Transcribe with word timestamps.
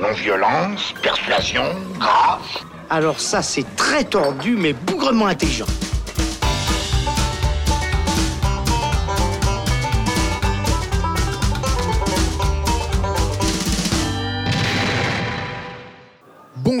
Non-violence, 0.00 0.94
persuasion, 1.02 1.62
grâce. 1.98 2.64
Alors 2.88 3.20
ça, 3.20 3.42
c'est 3.42 3.76
très 3.76 4.02
tordu, 4.02 4.56
mais 4.56 4.72
bougrement 4.72 5.26
intelligent. 5.26 5.66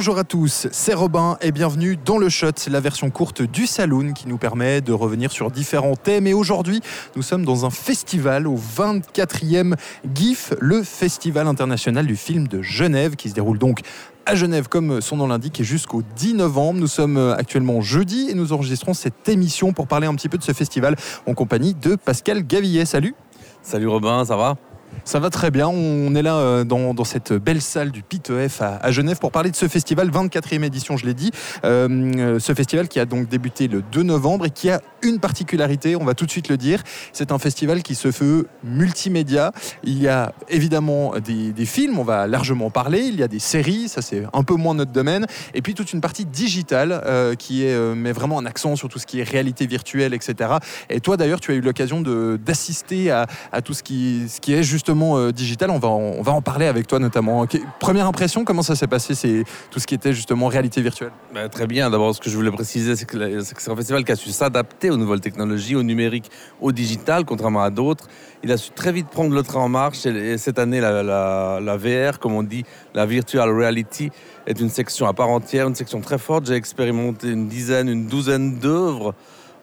Bonjour 0.00 0.16
à 0.16 0.24
tous, 0.24 0.66
c'est 0.72 0.94
Robin 0.94 1.36
et 1.42 1.52
bienvenue 1.52 1.98
dans 2.02 2.16
le 2.16 2.30
Shot, 2.30 2.52
la 2.70 2.80
version 2.80 3.10
courte 3.10 3.42
du 3.42 3.66
Saloon 3.66 4.14
qui 4.14 4.28
nous 4.28 4.38
permet 4.38 4.80
de 4.80 4.94
revenir 4.94 5.30
sur 5.30 5.50
différents 5.50 5.94
thèmes. 5.94 6.26
Et 6.26 6.32
aujourd'hui, 6.32 6.80
nous 7.16 7.22
sommes 7.22 7.44
dans 7.44 7.66
un 7.66 7.70
festival 7.70 8.46
au 8.46 8.56
24e 8.56 9.74
GIF, 10.14 10.54
le 10.58 10.82
Festival 10.82 11.46
international 11.46 12.06
du 12.06 12.16
film 12.16 12.48
de 12.48 12.62
Genève, 12.62 13.14
qui 13.14 13.28
se 13.28 13.34
déroule 13.34 13.58
donc 13.58 13.80
à 14.24 14.34
Genève, 14.34 14.68
comme 14.68 15.02
son 15.02 15.18
nom 15.18 15.26
l'indique, 15.26 15.60
et 15.60 15.64
jusqu'au 15.64 16.02
10 16.16 16.32
novembre. 16.32 16.80
Nous 16.80 16.86
sommes 16.86 17.18
actuellement 17.36 17.82
jeudi 17.82 18.30
et 18.30 18.34
nous 18.34 18.54
enregistrons 18.54 18.94
cette 18.94 19.28
émission 19.28 19.74
pour 19.74 19.86
parler 19.86 20.06
un 20.06 20.14
petit 20.14 20.30
peu 20.30 20.38
de 20.38 20.42
ce 20.42 20.52
festival 20.52 20.96
en 21.26 21.34
compagnie 21.34 21.74
de 21.74 21.94
Pascal 21.96 22.46
Gavillet. 22.46 22.86
Salut 22.86 23.14
Salut 23.60 23.88
Robin, 23.88 24.24
ça 24.24 24.38
va? 24.38 24.56
Ça 25.04 25.18
va 25.18 25.30
très 25.30 25.50
bien. 25.50 25.68
On 25.68 26.14
est 26.14 26.22
là 26.22 26.36
euh, 26.36 26.64
dans, 26.64 27.04
cette 27.04 27.32
belle 27.32 27.60
salle 27.60 27.90
du 27.90 28.02
PITEF 28.02 28.62
à, 28.62 28.76
à, 28.76 28.90
Genève 28.90 29.18
pour 29.18 29.32
parler 29.32 29.50
de 29.50 29.56
ce 29.56 29.68
festival, 29.68 30.10
24e 30.10 30.62
édition, 30.62 30.96
je 30.96 31.06
l'ai 31.06 31.14
dit. 31.14 31.30
Euh, 31.64 31.88
euh, 32.16 32.38
ce 32.38 32.54
festival 32.54 32.88
qui 32.88 33.00
a 33.00 33.06
donc 33.06 33.28
débuté 33.28 33.68
le 33.68 33.82
2 33.82 34.02
novembre 34.02 34.46
et 34.46 34.50
qui 34.50 34.70
a 34.70 34.80
une 35.02 35.18
particularité, 35.18 35.96
on 35.96 36.04
va 36.04 36.14
tout 36.14 36.26
de 36.26 36.30
suite 36.30 36.48
le 36.48 36.56
dire. 36.56 36.82
C'est 37.12 37.32
un 37.32 37.38
festival 37.38 37.82
qui 37.82 37.94
se 37.94 38.08
veut 38.08 38.46
multimédia. 38.62 39.52
Il 39.82 40.00
y 40.00 40.08
a 40.08 40.32
évidemment 40.48 41.14
des, 41.18 41.64
films, 41.64 41.98
on 41.98 42.04
va 42.04 42.26
largement 42.26 42.70
parler. 42.70 43.00
Il 43.00 43.16
y 43.16 43.22
a 43.22 43.28
des 43.28 43.38
séries, 43.38 43.88
ça 43.88 44.02
c'est 44.02 44.24
un 44.32 44.42
peu 44.42 44.54
moins 44.54 44.74
notre 44.74 44.92
domaine. 44.92 45.26
Et 45.54 45.62
puis 45.62 45.74
toute 45.74 45.92
une 45.92 46.00
partie 46.00 46.26
digitale 46.26 47.02
qui 47.38 47.64
met 47.96 48.12
vraiment 48.12 48.38
un 48.38 48.46
accent 48.46 48.76
sur 48.76 48.88
tout 48.88 48.98
ce 48.98 49.06
qui 49.06 49.20
est 49.20 49.28
réalité 49.28 49.66
virtuelle, 49.66 50.14
etc. 50.14 50.50
Et 50.88 51.00
toi 51.00 51.16
d'ailleurs, 51.16 51.40
tu 51.40 51.52
as 51.52 51.54
eu 51.54 51.60
l'occasion 51.60 52.00
d'assister 52.00 53.10
à, 53.10 53.26
à, 53.52 53.62
tout 53.62 53.74
ce 53.74 53.82
qui, 53.82 54.28
ce 54.28 54.40
qui 54.40 54.52
est 54.52 54.62
juste 54.62 54.79
justement 54.80 55.18
euh, 55.18 55.30
digital. 55.30 55.68
On 55.68 55.78
va, 55.78 55.88
en, 55.88 56.14
on 56.18 56.22
va 56.22 56.32
en 56.32 56.40
parler 56.40 56.66
avec 56.66 56.86
toi 56.86 56.98
notamment. 56.98 57.46
première 57.78 58.06
impression, 58.06 58.46
comment 58.46 58.62
ça 58.62 58.74
s'est 58.74 58.86
passé 58.86 59.14
C'est 59.14 59.44
tout 59.70 59.78
ce 59.78 59.86
qui 59.86 59.94
était 59.94 60.14
justement 60.14 60.46
réalité 60.46 60.80
virtuelle? 60.80 61.12
Bah, 61.34 61.50
Très 61.50 61.66
bien. 61.66 61.90
D'abord, 61.90 62.14
ce 62.14 62.20
que 62.20 62.30
je 62.30 62.36
voulais 62.36 62.50
préciser, 62.50 62.96
c'est 62.96 63.04
que 63.04 63.42
c'est 63.42 63.70
un 63.70 63.76
festival 63.76 64.04
qui 64.04 64.12
a 64.12 64.16
su 64.16 64.30
s'adapter 64.30 64.90
aux 64.90 64.96
nouvelles 64.96 65.20
technologies, 65.20 65.76
au 65.76 65.82
numérique, 65.82 66.30
au 66.62 66.72
digital, 66.72 67.26
contrairement 67.26 67.62
à 67.62 67.68
d'autres. 67.68 68.08
Il 68.42 68.50
a 68.52 68.56
su 68.56 68.70
très 68.70 68.90
vite 68.90 69.08
prendre 69.08 69.34
le 69.34 69.42
train 69.42 69.60
en 69.60 69.68
marche. 69.68 70.06
Et, 70.06 70.38
cette 70.38 70.58
année, 70.58 70.80
la, 70.80 71.76
VR, 71.76 72.18
comme 72.18 72.32
on 72.32 72.42
dit, 72.42 72.64
la 72.94 73.04
virtual 73.04 73.50
reality, 73.50 74.10
est 74.46 74.58
une 74.60 74.70
section 74.70 75.06
à 75.06 75.12
part 75.12 75.28
entière, 75.28 75.68
une 75.68 75.74
section 75.74 76.00
très 76.00 76.18
forte. 76.18 76.46
J'ai 76.46 76.54
expérimenté 76.54 77.28
une 77.28 77.48
dizaine, 77.48 77.88
une 77.90 78.06
douzaine 78.06 78.58
d'œuvres. 78.58 79.14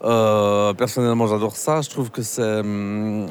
Euh, 0.04 0.74
personnellement, 0.74 1.26
j'adore 1.26 1.56
ça. 1.56 1.82
Je 1.82 1.90
trouve 1.90 2.12
que 2.12 2.22
c'est 2.22 2.60
hum, 2.60 3.26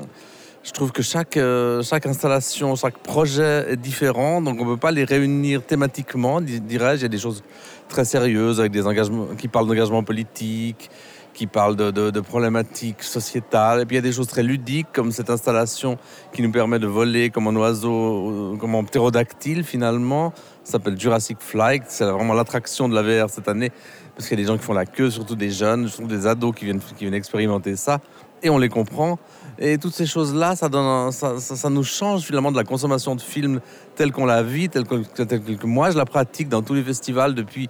je 0.66 0.72
trouve 0.72 0.90
que 0.90 1.02
chaque, 1.02 1.36
euh, 1.36 1.80
chaque 1.84 2.06
installation, 2.06 2.74
chaque 2.74 2.98
projet 2.98 3.66
est 3.70 3.76
différent, 3.76 4.42
donc 4.42 4.60
on 4.60 4.64
ne 4.64 4.74
peut 4.74 4.80
pas 4.80 4.90
les 4.90 5.04
réunir 5.04 5.62
thématiquement, 5.62 6.40
dirais-je. 6.40 7.00
Il 7.00 7.02
y 7.02 7.04
a 7.04 7.08
des 7.08 7.18
choses 7.18 7.44
très 7.88 8.04
sérieuses 8.04 8.58
avec 8.58 8.72
des 8.72 8.84
engagements 8.84 9.28
qui 9.38 9.46
parlent 9.46 9.68
d'engagement 9.68 10.02
politique, 10.02 10.90
qui 11.34 11.46
parlent 11.46 11.76
de, 11.76 12.20
problématiques 12.20 13.04
sociétales. 13.04 13.82
Et 13.82 13.86
puis 13.86 13.94
il 13.94 13.98
y 13.98 14.04
a 14.04 14.08
des 14.08 14.12
choses 14.12 14.26
très 14.26 14.42
ludiques, 14.42 14.88
comme 14.92 15.12
cette 15.12 15.30
installation 15.30 15.98
qui 16.32 16.42
nous 16.42 16.50
permet 16.50 16.80
de 16.80 16.88
voler 16.88 17.30
comme 17.30 17.46
un 17.46 17.54
oiseau, 17.54 18.54
euh, 18.54 18.56
comme 18.56 18.74
un 18.74 18.82
ptérodactyle 18.82 19.62
finalement. 19.62 20.32
Ça 20.64 20.72
s'appelle 20.72 20.98
Jurassic 20.98 21.36
Flight. 21.38 21.84
C'est 21.86 22.06
vraiment 22.06 22.34
l'attraction 22.34 22.88
de 22.88 22.94
la 22.96 23.02
VR 23.02 23.30
cette 23.30 23.46
année, 23.46 23.70
parce 24.16 24.28
qu'il 24.28 24.36
y 24.36 24.42
a 24.42 24.44
des 24.44 24.48
gens 24.48 24.58
qui 24.58 24.64
font 24.64 24.74
la 24.74 24.86
queue, 24.86 25.10
surtout 25.10 25.36
des 25.36 25.50
jeunes, 25.50 25.86
surtout 25.86 26.08
des 26.08 26.26
ados 26.26 26.52
qui 26.56 26.64
viennent, 26.64 26.80
qui 26.80 27.04
viennent 27.04 27.14
expérimenter 27.14 27.76
ça. 27.76 28.00
Et 28.42 28.50
on 28.50 28.58
les 28.58 28.68
comprend. 28.68 29.18
Et 29.58 29.78
toutes 29.78 29.94
ces 29.94 30.06
choses-là, 30.06 30.54
ça, 30.54 30.68
ça, 31.38 31.70
nous 31.70 31.82
change 31.82 32.22
finalement 32.22 32.52
de 32.52 32.56
la 32.56 32.64
consommation 32.64 33.14
de 33.14 33.22
films 33.22 33.60
telle 33.94 34.12
qu'on 34.12 34.26
la 34.26 34.42
vit, 34.42 34.68
telle 34.68 34.84
que, 34.84 35.66
moi 35.66 35.90
je 35.90 35.96
la 35.96 36.04
pratique 36.04 36.50
dans 36.50 36.60
tous 36.60 36.74
les 36.74 36.82
festivals 36.82 37.34
depuis 37.34 37.68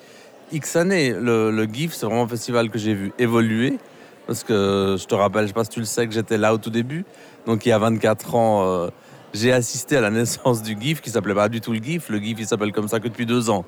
X 0.51 0.75
années. 0.75 1.13
Le, 1.13 1.67
GIF, 1.73 1.95
c'est 1.95 2.07
vraiment 2.07 2.25
un 2.25 2.29
festival 2.29 2.71
que 2.71 2.79
j'ai 2.79 2.95
vu 2.95 3.13
évoluer. 3.19 3.79
Parce 4.27 4.43
que 4.43 4.97
je 4.99 5.05
te 5.05 5.15
rappelle, 5.15 5.43
je 5.43 5.45
ne 5.45 5.49
sais 5.49 5.55
pas 5.55 5.65
si 5.65 5.71
tu 5.71 5.79
le 5.79 5.87
sais, 5.87 6.05
que 6.09 6.13
j'étais 6.13 6.39
là 6.39 6.53
au 6.53 6.59
tout 6.59 6.71
début. 6.71 7.05
Donc 7.47 7.65
il 7.65 7.69
y 7.69 7.73
a 7.73 7.79
24 7.79 8.35
ans, 8.35 8.65
euh, 8.65 8.89
j'ai 9.33 9.53
assisté 9.53 9.97
à 9.97 10.01
la 10.01 10.11
naissance 10.11 10.63
du 10.63 10.77
GIF, 10.81 11.01
qui 11.01 11.11
s'appelait 11.11 11.35
pas 11.35 11.49
du 11.49 11.61
tout 11.61 11.73
le 11.73 11.79
GIF. 11.81 12.09
Le 12.09 12.19
GIF, 12.19 12.41
il 12.41 12.47
s'appelle 12.47 12.73
comme 12.73 12.89
ça 12.89 12.99
que 12.99 13.07
depuis 13.07 13.27
deux 13.27 13.49
ans. 13.51 13.65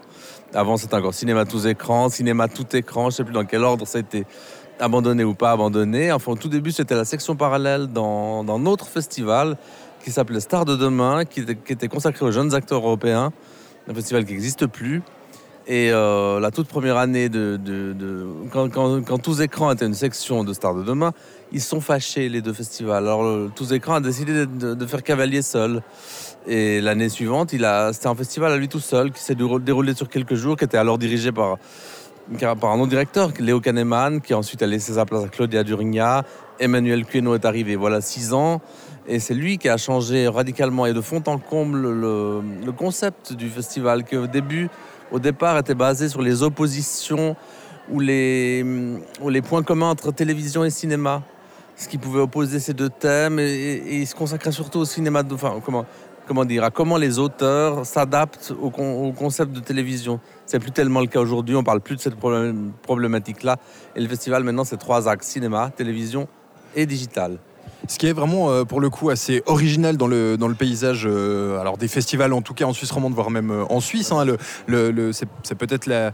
Avant, 0.52 0.76
c'était 0.76 0.94
encore 0.94 1.14
cinéma 1.14 1.44
tous 1.44 1.66
écrans, 1.66 2.08
cinéma 2.08 2.48
tout 2.48 2.66
écran, 2.74 3.02
je 3.02 3.06
ne 3.06 3.10
sais 3.12 3.24
plus 3.24 3.34
dans 3.34 3.44
quel 3.44 3.62
ordre 3.62 3.86
ça 3.86 4.00
été 4.00 4.26
abandonné 4.80 5.24
ou 5.24 5.34
pas 5.34 5.52
abandonné. 5.52 6.12
Enfin, 6.12 6.32
au 6.32 6.36
tout 6.36 6.48
début, 6.48 6.72
c'était 6.72 6.94
la 6.94 7.04
section 7.04 7.36
parallèle 7.36 7.88
dans, 7.88 8.44
dans 8.44 8.58
notre 8.58 8.86
festival 8.86 9.56
qui 10.04 10.10
s'appelait 10.12 10.40
Star 10.40 10.64
de 10.64 10.76
demain, 10.76 11.24
qui 11.24 11.40
était, 11.40 11.88
consacré 11.88 12.24
aux 12.24 12.30
jeunes 12.30 12.54
acteurs 12.54 12.80
européens, 12.80 13.32
un 13.88 13.94
festival 13.94 14.24
qui 14.24 14.32
n'existe 14.32 14.66
plus. 14.66 15.02
Et 15.66 15.90
euh, 15.92 16.40
la 16.40 16.50
toute 16.50 16.66
première 16.66 16.96
année, 16.96 17.28
de, 17.28 17.60
quand, 18.50 19.18
Tous 19.22 19.42
Écrans 19.42 19.70
était 19.70 19.84
une 19.84 19.94
section 19.94 20.42
de 20.44 20.54
Star 20.54 20.74
de 20.74 20.82
demain, 20.82 21.12
ils 21.52 21.60
sont 21.60 21.82
fâchés, 21.82 22.30
les 22.30 22.40
deux 22.40 22.54
festivals. 22.54 23.04
Alors, 23.04 23.50
Tous 23.54 23.72
Écrans 23.72 23.94
a 23.94 24.00
décidé 24.00 24.46
de, 24.46 24.86
faire 24.86 25.02
cavalier 25.02 25.42
seul. 25.42 25.82
Et 26.46 26.80
l'année 26.80 27.10
suivante, 27.10 27.50
c'était 27.50 28.06
un 28.06 28.14
festival 28.14 28.52
à 28.52 28.56
lui 28.56 28.68
tout 28.68 28.80
seul, 28.80 29.12
qui 29.12 29.22
s'est 29.22 29.34
déroulé 29.34 29.94
sur 29.94 30.08
quelques 30.08 30.36
jours, 30.36 30.56
qui 30.56 30.64
était 30.64 30.78
alors 30.78 30.96
dirigé 30.96 31.32
par 31.32 31.58
par 32.60 32.72
un 32.72 32.80
autre 32.80 32.90
directeur, 32.90 33.32
Léo 33.38 33.60
Kahneman, 33.60 34.20
qui 34.20 34.34
ensuite 34.34 34.62
a 34.62 34.66
laissé 34.66 34.92
sa 34.92 35.06
place 35.06 35.24
à 35.24 35.28
Claudia 35.28 35.64
Durigna. 35.64 36.24
Emmanuel 36.60 37.04
Cueno 37.06 37.34
est 37.34 37.44
arrivé 37.44 37.76
voilà 37.76 38.00
six 38.00 38.32
ans. 38.32 38.60
Et 39.06 39.20
c'est 39.20 39.34
lui 39.34 39.56
qui 39.56 39.68
a 39.68 39.78
changé 39.78 40.28
radicalement 40.28 40.84
et 40.84 40.92
de 40.92 41.00
fond 41.00 41.22
en 41.26 41.38
comble 41.38 41.90
le, 41.90 42.72
concept 42.76 43.32
du 43.32 43.48
festival, 43.48 44.04
qui 44.04 44.16
au 44.16 44.26
début, 44.26 44.68
au 45.10 45.18
départ, 45.18 45.56
était 45.56 45.74
basé 45.74 46.10
sur 46.10 46.20
les 46.20 46.42
oppositions 46.42 47.34
ou 47.90 48.00
les, 48.00 48.62
ou 49.22 49.30
les 49.30 49.40
points 49.40 49.62
communs 49.62 49.88
entre 49.88 50.12
télévision 50.12 50.64
et 50.64 50.70
cinéma. 50.70 51.22
Ce 51.76 51.88
qui 51.88 51.96
pouvait 51.96 52.20
opposer 52.20 52.58
ces 52.58 52.74
deux 52.74 52.90
thèmes. 52.90 53.38
Et, 53.38 54.00
il 54.00 54.06
se 54.06 54.14
consacrait 54.14 54.52
surtout 54.52 54.80
au 54.80 54.84
cinéma. 54.84 55.22
De, 55.22 55.32
enfin, 55.32 55.60
comment, 55.64 55.86
comment 56.28 56.44
dire, 56.44 56.62
à 56.62 56.70
comment 56.70 56.98
les 56.98 57.18
auteurs 57.18 57.84
s'adaptent 57.86 58.52
au, 58.60 58.70
concept 58.70 59.52
de 59.52 59.60
télévision. 59.60 60.20
C'est 60.46 60.60
plus 60.60 60.70
tellement 60.70 61.00
le 61.00 61.06
cas 61.06 61.20
aujourd'hui, 61.20 61.56
on 61.56 61.64
parle 61.64 61.80
plus 61.80 61.96
de 61.96 62.00
cette 62.00 62.16
problématique-là. 62.82 63.56
Et 63.96 64.00
le 64.00 64.06
festival 64.06 64.44
maintenant, 64.44 64.64
c'est 64.64 64.76
trois 64.76 65.08
axes, 65.08 65.26
cinéma, 65.26 65.72
télévision 65.74 66.28
et 66.76 66.86
digital. 66.86 67.38
Ce 67.86 67.98
qui 67.98 68.08
est 68.08 68.12
vraiment, 68.12 68.50
euh, 68.50 68.64
pour 68.64 68.80
le 68.80 68.90
coup, 68.90 69.08
assez 69.08 69.42
original 69.46 69.96
dans 69.96 70.08
le, 70.08 70.36
dans 70.36 70.48
le 70.48 70.54
paysage 70.54 71.04
euh, 71.06 71.60
alors 71.60 71.78
des 71.78 71.86
festivals, 71.86 72.32
en 72.32 72.42
tout 72.42 72.54
cas 72.54 72.64
en 72.64 72.72
Suisse 72.72 72.90
romande, 72.90 73.14
voire 73.14 73.30
même 73.30 73.50
euh, 73.52 73.64
en 73.70 73.78
Suisse. 73.80 74.10
Hein, 74.10 74.26
c'est 75.42 75.54
peut-être 75.54 75.86
la, 75.86 76.12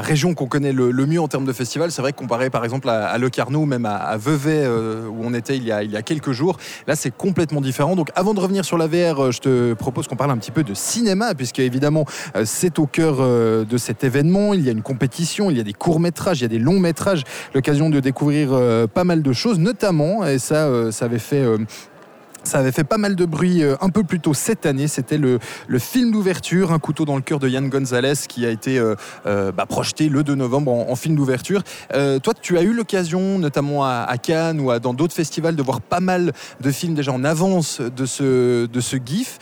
région 0.00 0.34
qu'on 0.34 0.46
connaît 0.46 0.72
le, 0.72 0.92
mieux 1.06 1.20
en 1.20 1.28
termes 1.28 1.44
de 1.44 1.52
festivals. 1.52 1.92
C'est 1.92 2.00
vrai 2.00 2.12
que 2.12 2.18
comparé 2.18 2.48
par 2.48 2.64
exemple 2.64 2.88
à, 2.88 3.06
à 3.06 3.18
Le 3.18 3.28
Carnot, 3.28 3.66
même 3.66 3.84
à, 3.84 3.96
à 3.96 4.16
Vevey, 4.16 4.66
où 4.66 5.20
on 5.22 5.34
était 5.34 5.56
il 5.56 5.64
y, 5.64 5.72
a, 5.72 5.82
il 5.82 5.90
y 5.90 5.96
a 5.96 6.02
quelques 6.02 6.32
jours, 6.32 6.56
là 6.86 6.96
c'est 6.96 7.14
complètement 7.14 7.60
différent. 7.60 7.94
Donc 7.94 8.10
avant 8.14 8.32
de 8.32 8.40
revenir 8.40 8.64
sur 8.64 8.78
la 8.78 8.86
VR, 8.86 9.30
je 9.30 9.40
te 9.40 9.74
propose 9.74 10.08
qu'on 10.08 10.16
parle 10.16 10.30
un 10.30 10.38
petit 10.38 10.50
peu 10.50 10.62
de 10.62 10.74
cinéma, 10.74 11.34
puisque 11.34 11.58
évidemment 11.58 12.06
c'est 12.44 12.78
au 12.78 12.86
cœur 12.86 13.18
de 13.18 13.76
cet 13.76 14.04
événement. 14.04 14.54
Il 14.54 14.64
y 14.64 14.68
a 14.68 14.72
une 14.72 14.82
compétition, 14.82 15.50
il 15.50 15.56
y 15.56 15.60
a 15.60 15.64
des 15.64 15.72
courts-métrages, 15.72 16.40
il 16.40 16.42
y 16.42 16.46
a 16.46 16.48
des 16.48 16.58
longs-métrages, 16.58 17.24
l'occasion 17.54 17.90
de 17.90 18.00
découvrir 18.00 18.50
pas 18.88 19.04
mal 19.04 19.22
de 19.22 19.32
choses, 19.32 19.58
notamment, 19.58 20.26
et 20.26 20.38
ça 20.38 20.61
euh, 20.66 20.90
ça 20.90 21.06
avait 21.06 21.18
fait 21.18 21.42
euh, 21.42 21.58
ça 22.44 22.58
avait 22.58 22.72
fait 22.72 22.82
pas 22.82 22.98
mal 22.98 23.14
de 23.14 23.24
bruit 23.24 23.62
euh, 23.62 23.76
un 23.80 23.88
peu 23.88 24.02
plus 24.02 24.18
tôt 24.18 24.34
cette 24.34 24.66
année. 24.66 24.88
C'était 24.88 25.16
le, 25.16 25.38
film 25.78 26.10
d'ouverture, 26.10 26.72
Un 26.72 26.80
couteau 26.80 27.04
dans 27.04 27.14
le 27.14 27.22
cœur 27.22 27.38
de 27.38 27.48
Yann 27.48 27.68
Gonzalez, 27.68 28.14
qui 28.28 28.44
a 28.44 28.50
été 28.50 28.82
bah, 29.24 29.66
projeté 29.68 30.08
le 30.08 30.24
2 30.24 30.34
novembre 30.34 30.72
en, 30.72 30.96
film 30.96 31.14
d'ouverture. 31.14 31.62
toi, 31.90 32.34
tu 32.40 32.58
as 32.58 32.62
eu 32.62 32.72
l'occasion, 32.72 33.38
notamment 33.38 33.84
à, 33.84 34.16
Cannes 34.20 34.58
ou 34.58 34.76
dans 34.80 34.92
d'autres 34.92 35.14
festivals, 35.14 35.54
de 35.54 35.62
voir 35.62 35.80
pas 35.80 36.00
mal 36.00 36.32
de 36.60 36.70
films 36.72 36.94
déjà 36.94 37.12
en 37.12 37.22
avance 37.22 37.80
de 37.80 38.06
ce, 38.06 38.66
de 38.66 38.80
ce 38.80 38.96
GIF. 38.96 39.38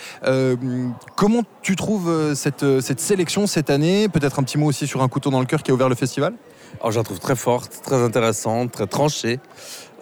comment 1.17 1.43
tu 1.62 1.77
trouves 1.77 2.35
cette, 2.35 2.81
cette 2.81 3.00
sélection 3.00 3.47
cette 3.47 3.71
année? 3.71 4.11
Peut-être 4.11 4.39
un 4.41 4.43
petit 4.43 4.59
mot 4.59 4.67
aussi 4.67 4.87
sur 4.87 5.03
Un 5.03 5.09
couteau 5.09 5.31
dans 5.31 5.41
le 5.41 5.47
cœur 5.47 5.62
qui 5.62 5.71
a 5.71 5.75
ouvert 5.75 5.89
le 5.89 5.95
festival? 5.95 6.35
Alors, 6.79 6.93
je 6.93 6.99
la 6.99 7.05
trouve 7.05 7.19
très 7.19 7.37
forte, 7.37 7.81
très 7.83 8.03
intéressante, 8.03 8.73
très 8.73 8.87
tranchée. 8.87 9.41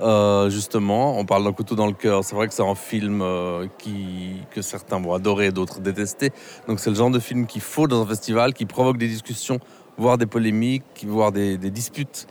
Euh, 0.01 0.49
justement, 0.49 1.19
on 1.19 1.25
parle 1.25 1.45
d'un 1.45 1.53
couteau 1.53 1.75
dans 1.75 1.87
le 1.87 1.93
cœur. 1.93 2.25
C'est 2.25 2.37
vrai 2.37 2.49
que 2.49 2.55
c'est 2.55 2.63
un 2.63 2.75
film 2.75 3.21
euh, 3.23 3.67
qui, 3.79 4.37
que 4.51 4.63
certains 4.63 5.01
vont 5.01 5.13
adorer, 5.13 5.51
d'autres 5.51 5.81
détester. 5.81 6.31
Donc 6.69 6.79
c'est 6.79 6.91
le 6.91 6.97
genre 6.97 7.11
de 7.11 7.19
film 7.19 7.47
qu'il 7.47 7.61
faut 7.61 7.89
dans 7.89 8.03
un 8.03 8.07
festival, 8.07 8.55
qui 8.55 8.67
provoque 8.67 8.99
des 8.99 9.09
discussions, 9.09 9.59
voire 9.97 10.19
des 10.19 10.27
polémiques, 10.27 11.05
voire 11.07 11.33
des, 11.33 11.59
des 11.59 11.71
disputes. 11.71 12.27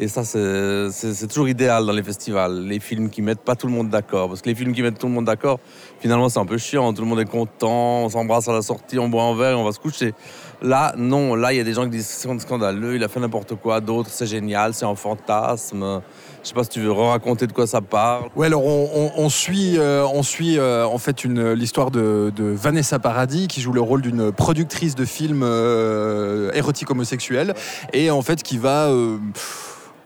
Et 0.00 0.06
ça, 0.06 0.22
c'est- 0.22 1.26
toujours 1.26 1.48
idéal 1.48 1.84
dans 1.84 1.92
les 1.92 2.04
festivals, 2.04 2.60
les 2.64 2.78
films 2.78 3.10
qui 3.10 3.20
mettent 3.20 3.40
pas 3.40 3.56
tout 3.56 3.66
le 3.66 3.72
monde 3.72 3.90
d'accord. 3.90 4.28
Parce 4.28 4.42
que 4.42 4.48
les 4.48 4.54
films 4.54 4.72
qui 4.72 4.80
mettent 4.82 4.98
tout 4.98 5.08
le 5.08 5.12
monde 5.12 5.24
d'accord, 5.24 5.58
finalement, 6.00 6.28
c'est 6.28 6.38
un 6.38 6.46
peu 6.46 6.56
chiant. 6.56 6.92
Tout 6.92 7.02
le 7.02 7.08
monde 7.08 7.18
est 7.18 7.24
content, 7.28 8.04
on 8.04 8.08
s'embrasse 8.08 8.46
à 8.48 8.52
la 8.52 8.62
sortie, 8.62 8.98
on 9.00 9.08
boit 9.08 9.24
un 9.24 9.34
verre 9.36 9.50
et 9.52 9.54
on 9.54 9.64
va 9.64 9.72
se 9.72 9.80
coucher. 9.80 10.14
Là, 10.62 10.94
non, 10.96 11.34
là, 11.34 11.52
il 11.52 11.56
y 11.56 11.60
a 11.60 11.64
des 11.64 11.72
gens 11.72 11.82
qui 11.84 11.90
disent 11.90 12.06
c'est 12.06 12.38
scandaleux, 12.40 12.94
il 12.94 13.02
a 13.02 13.08
fait 13.08 13.18
n'importe 13.18 13.56
quoi. 13.56 13.80
D'autres, 13.80 14.10
c'est 14.10 14.26
génial, 14.26 14.72
c'est 14.72 14.84
un 14.86 14.94
fantasme. 14.94 16.00
Je 16.44 16.48
sais 16.48 16.54
pas 16.54 16.62
si 16.62 16.70
tu 16.70 16.80
veux 16.80 16.92
raconter 16.92 17.48
de 17.48 17.52
quoi 17.52 17.66
ça 17.66 17.80
parle. 17.80 18.28
Ouais, 18.36 18.46
alors 18.46 18.64
on, 18.64 18.88
on- 18.94 19.12
on 19.24 19.28
suit, 19.28 19.78
euh, 19.78 20.06
suit 20.22 20.58
euh, 20.58 20.84
en 20.86 20.98
fait 20.98 21.24
l'histoire 21.24 21.90
de, 21.90 22.32
de 22.34 22.44
Vanessa 22.44 22.98
Paradis 23.00 23.48
qui 23.48 23.60
joue 23.60 23.72
le 23.72 23.80
rôle 23.80 24.02
d'une 24.02 24.30
productrice 24.32 24.94
de 24.94 25.04
films 25.04 25.42
euh, 25.44 26.50
érotiques 26.54 26.90
homosexuels 26.90 27.54
et 27.92 28.10
en 28.10 28.22
fait 28.22 28.42
qui 28.42 28.58
va 28.58 28.86
euh, 28.88 29.18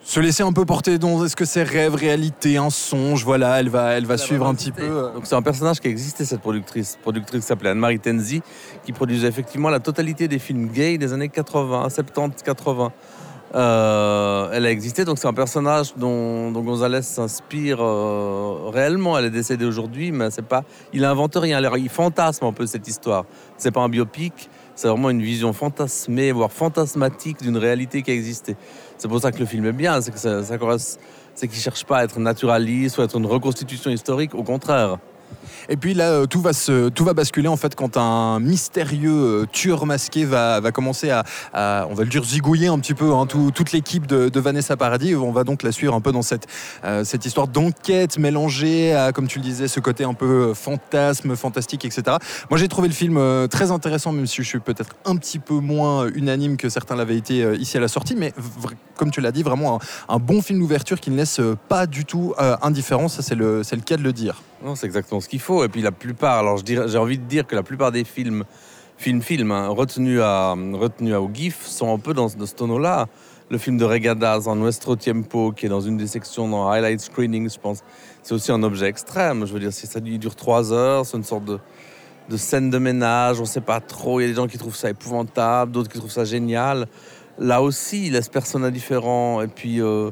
se 0.04 0.18
laisser 0.20 0.42
un 0.42 0.52
peu 0.52 0.64
porter 0.64 0.98
dans 0.98 1.24
est-ce 1.24 1.36
que 1.36 1.44
c'est 1.44 1.62
rêve, 1.62 1.94
réalité, 1.94 2.56
un 2.56 2.70
songe. 2.70 3.24
Voilà, 3.24 3.60
elle 3.60 3.68
va, 3.68 3.92
elle 3.92 4.04
va 4.06 4.18
suivre 4.18 4.46
un 4.46 4.54
petit 4.54 4.72
peu. 4.72 4.82
euh, 4.82 5.12
Donc 5.14 5.26
c'est 5.26 5.34
un 5.36 5.42
personnage 5.42 5.80
qui 5.80 5.88
existait, 5.88 6.24
cette 6.24 6.40
productrice. 6.40 6.98
Productrice 7.02 7.42
qui 7.42 7.46
s'appelait 7.46 7.70
Anne-Marie 7.70 8.00
Tenzi, 8.00 8.42
qui 8.84 8.92
produisait 8.92 9.28
effectivement 9.28 9.70
la 9.70 9.78
totalité 9.80 10.26
des 10.28 10.38
films 10.40 10.68
gays 10.68 10.98
des 10.98 11.12
années 11.12 11.28
80, 11.28 11.88
70, 11.88 12.42
80. 12.42 12.92
Euh, 13.54 14.48
elle 14.52 14.64
a 14.64 14.70
existé, 14.70 15.04
donc 15.04 15.18
c'est 15.18 15.28
un 15.28 15.34
personnage 15.34 15.92
dont, 15.96 16.50
dont 16.50 16.62
Gonzalez 16.62 17.02
s'inspire 17.02 17.78
euh, 17.80 18.70
réellement. 18.72 19.18
Elle 19.18 19.26
est 19.26 19.30
décédée 19.30 19.66
aujourd'hui, 19.66 20.10
mais 20.10 20.30
c'est 20.30 20.44
pas. 20.46 20.64
Il 20.94 21.04
invente 21.04 21.36
rien. 21.36 21.58
Alors, 21.58 21.76
Il 21.76 21.90
fantasme 21.90 22.46
un 22.46 22.52
peu 22.52 22.66
cette 22.66 22.88
histoire. 22.88 23.24
C'est 23.58 23.70
pas 23.70 23.82
un 23.82 23.90
biopic, 23.90 24.48
c'est 24.74 24.88
vraiment 24.88 25.10
une 25.10 25.20
vision 25.22 25.52
fantasmée, 25.52 26.32
voire 26.32 26.50
fantasmatique 26.50 27.42
d'une 27.42 27.58
réalité 27.58 28.02
qui 28.02 28.10
a 28.10 28.14
existé. 28.14 28.56
C'est 29.02 29.08
pour 29.08 29.20
ça 29.20 29.32
que 29.32 29.40
le 29.40 29.46
film 29.46 29.66
est 29.66 29.72
bien, 29.72 30.00
c'est 30.00 30.12
que 30.12 30.18
ça, 30.20 30.44
c'est 31.34 31.48
cherche 31.58 31.84
pas 31.84 31.98
à 31.98 32.04
être 32.04 32.20
naturaliste 32.20 32.98
ou 32.98 33.00
à 33.00 33.04
être 33.06 33.18
une 33.18 33.26
reconstitution 33.26 33.90
historique, 33.90 34.32
au 34.32 34.44
contraire. 34.44 34.98
Et 35.68 35.76
puis 35.76 35.94
là, 35.94 36.10
euh, 36.10 36.26
tout 36.26 36.40
va, 36.40 36.52
se, 36.52 36.88
tout 36.88 37.04
va 37.04 37.14
basculer 37.14 37.48
en 37.48 37.56
fait 37.56 37.74
quand 37.74 37.96
un 37.96 38.40
mystérieux 38.40 39.42
euh, 39.42 39.46
tueur 39.50 39.86
masqué 39.86 40.24
va, 40.24 40.60
va 40.60 40.72
commencer 40.72 41.10
à, 41.10 41.24
on 41.88 41.94
va 41.94 42.04
le 42.04 42.08
dire, 42.08 42.24
zigouiller 42.24 42.68
un 42.68 42.78
petit 42.78 42.94
peu 42.94 43.12
hein, 43.12 43.26
tout- 43.26 43.50
toute 43.52 43.72
l'équipe 43.72 44.06
de, 44.06 44.40
Vanessa 44.40 44.76
Paradis. 44.76 45.14
On 45.14 45.30
va 45.30 45.44
donc 45.44 45.62
la 45.62 45.70
suivre 45.70 45.94
un 45.94 46.00
peu 46.00 46.10
dans 46.10 46.22
cette, 46.22 46.46
euh, 46.84 47.04
cette 47.04 47.24
histoire 47.26 47.46
d'enquête 47.46 48.18
mélangée 48.18 48.92
à, 48.94 49.12
comme 49.12 49.28
tu 49.28 49.38
le 49.38 49.44
disais, 49.44 49.68
ce 49.68 49.78
côté 49.78 50.04
un 50.04 50.14
peu 50.14 50.52
fantasme, 50.52 51.36
fantastique, 51.36 51.84
etc. 51.84 52.16
Moi, 52.50 52.58
j'ai 52.58 52.66
trouvé 52.66 52.88
le 52.88 52.94
film 52.94 53.20
très 53.48 53.70
intéressant, 53.70 54.10
même 54.12 54.26
si 54.26 54.42
je 54.42 54.48
suis 54.48 54.58
peut-être 54.58 54.96
un 55.04 55.16
petit 55.16 55.38
peu 55.38 55.54
moins 55.54 56.08
unanime 56.08 56.56
que 56.56 56.68
certains 56.68 56.96
l'avaient 56.96 57.16
été 57.16 57.54
ici 57.58 57.76
à 57.76 57.80
la 57.80 57.88
sortie. 57.88 58.16
Mais 58.16 58.32
comme 58.96 59.10
tu 59.10 59.20
l'as 59.20 59.32
dit, 59.32 59.42
vraiment 59.44 59.80
un, 60.08 60.18
bon 60.18 60.42
film 60.42 60.58
d'ouverture 60.58 60.98
qui 60.98 61.10
ne 61.10 61.16
laisse 61.16 61.40
pas 61.68 61.86
du 61.86 62.04
tout 62.04 62.34
indifférent. 62.62 63.08
Ça, 63.08 63.22
c'est 63.22 63.36
le, 63.36 63.62
le 63.70 63.80
cas 63.80 63.96
de 63.96 64.02
le 64.02 64.12
dire. 64.12 64.42
Non, 64.64 64.74
c'est 64.74 64.86
exactement 64.86 65.20
ce 65.20 65.28
qu'il 65.28 65.40
faut. 65.40 65.64
Et 65.64 65.68
puis 65.68 65.82
la 65.82 65.92
plupart, 65.92 66.38
alors 66.38 66.58
j'ai 66.64 66.98
envie 66.98 67.18
de 67.18 67.24
dire 67.24 67.46
que 67.46 67.56
la 67.56 67.62
plupart 67.62 67.90
des 67.90 68.04
films, 68.04 68.44
films, 68.96 69.22
films, 69.22 69.50
hein, 69.50 69.68
retenus, 69.68 70.20
à, 70.22 70.52
retenus 70.72 71.14
au 71.14 71.28
GIF, 71.32 71.66
sont 71.66 71.92
un 71.92 71.98
peu 71.98 72.14
dans, 72.14 72.28
ce- 72.28 72.44
ce 72.46 72.54
tonneau-là. 72.54 73.06
Le 73.50 73.58
film 73.58 73.76
de 73.76 73.84
Regadas 73.84 74.44
en 74.46 74.56
Nuestro 74.56 74.96
Tiempo, 74.96 75.52
qui 75.52 75.66
est 75.66 75.68
dans 75.68 75.80
une 75.80 75.96
des 75.96 76.06
sections 76.06 76.48
dans 76.48 76.68
Highlight 76.70 77.00
Screenings, 77.00 77.50
je 77.52 77.58
pense, 77.58 77.82
c'est 78.22 78.34
aussi 78.34 78.52
un 78.52 78.62
objet 78.62 78.86
extrême. 78.86 79.44
Je 79.46 79.52
veux 79.52 79.60
dire, 79.60 79.72
si 79.72 79.86
ça 79.86 80.00
dure 80.00 80.36
trois 80.36 80.72
heures, 80.72 81.04
c'est 81.04 81.16
une 81.16 81.24
sorte 81.24 81.44
de, 81.44 81.58
de 82.30 82.36
scène 82.36 82.70
de 82.70 82.78
ménage, 82.78 83.38
on 83.40 83.42
ne 83.42 83.46
sait 83.48 83.60
pas 83.60 83.80
trop. 83.80 84.20
Il 84.20 84.22
y 84.22 84.26
a 84.26 84.28
des 84.28 84.34
gens 84.36 84.46
qui 84.46 84.56
trouvent 84.58 84.76
ça 84.76 84.88
épouvantable, 84.90 85.72
d'autres 85.72 85.90
qui 85.90 85.98
trouvent 85.98 86.10
ça 86.10 86.24
génial. 86.24 86.86
Là 87.38 87.60
aussi, 87.62 88.06
il 88.06 88.12
laisse 88.12 88.28
personne 88.28 88.64
indifférent. 88.64 89.42
Et 89.42 89.48
puis, 89.48 89.82
euh, 89.82 90.10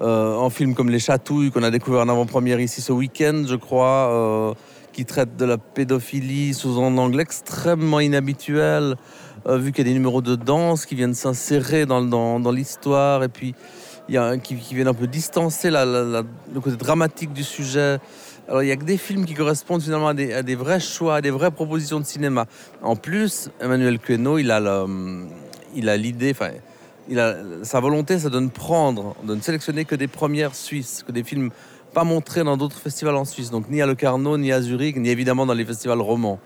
euh, 0.00 0.40
un 0.40 0.50
film 0.50 0.74
comme 0.74 0.90
Les 0.90 0.98
Chatouilles, 0.98 1.52
qu'on 1.52 1.62
a 1.62 1.70
découvert 1.70 2.00
en 2.00 2.08
avant-première 2.08 2.58
ici 2.58 2.80
ce 2.80 2.92
week-end, 2.92 3.44
je 3.46 3.54
crois, 3.54 4.10
euh, 4.10 4.54
qui 4.92 5.04
traite 5.04 5.36
de 5.36 5.44
la 5.44 5.56
pédophilie 5.56 6.52
sous 6.52 6.82
un 6.82 6.98
angle 6.98 7.20
extrêmement 7.20 8.00
inhabituel, 8.00 8.96
euh, 9.46 9.56
vu 9.56 9.70
qu'il 9.70 9.86
y 9.86 9.88
a 9.88 9.90
des 9.90 9.94
numéros 9.96 10.20
de 10.20 10.34
danse 10.34 10.84
qui 10.84 10.96
viennent 10.96 11.14
s'insérer 11.14 11.86
dans, 11.86 12.50
l'histoire, 12.50 13.22
et 13.22 13.28
puis 13.28 13.54
y 14.08 14.16
a 14.16 14.36
qui, 14.36 14.56
viennent 14.56 14.88
un 14.88 14.94
peu 14.94 15.06
distancer 15.06 15.70
le 15.70 16.24
côté 16.60 16.76
dramatique 16.76 17.32
du 17.32 17.44
sujet. 17.44 17.98
Alors 18.48 18.62
il 18.62 18.66
n'y 18.66 18.72
a 18.72 18.76
que 18.76 18.84
des 18.84 18.98
films 18.98 19.24
qui 19.24 19.34
correspondent 19.34 19.80
finalement 19.80 20.08
à 20.08 20.14
des, 20.14 20.54
vrais 20.56 20.80
choix, 20.80 21.16
à 21.16 21.20
des 21.20 21.30
vraies 21.30 21.52
propositions 21.52 22.00
de 22.00 22.04
cinéma. 22.04 22.46
En 22.82 22.96
plus, 22.96 23.48
Emmanuel 23.60 24.00
Queneau, 24.00 24.38
il 24.38 24.50
a 24.50 25.96
l'idée, 25.96 26.34
il 27.08 27.20
a, 27.20 27.36
sa 27.62 27.80
volonté, 27.80 28.18
c'est 28.18 28.30
de 28.30 28.40
ne 28.40 28.48
prendre, 28.48 29.14
de 29.24 29.34
ne 29.34 29.40
sélectionner 29.40 29.84
que 29.84 29.94
des 29.94 30.08
premières 30.08 30.54
suisses, 30.54 31.04
que 31.06 31.12
des 31.12 31.24
films 31.24 31.50
pas 31.92 32.04
montrés 32.04 32.44
dans 32.44 32.56
d'autres 32.56 32.78
festivals 32.78 33.16
en 33.16 33.24
Suisse, 33.24 33.50
donc 33.50 33.68
ni 33.68 33.80
à 33.80 33.86
Locarno, 33.86 34.36
ni 34.36 34.52
à 34.52 34.60
Zurich, 34.60 34.96
ni 34.96 35.08
évidemment 35.08 35.46
dans 35.46 35.54
les 35.54 35.64
festivals 35.64 36.00
romans. 36.00 36.40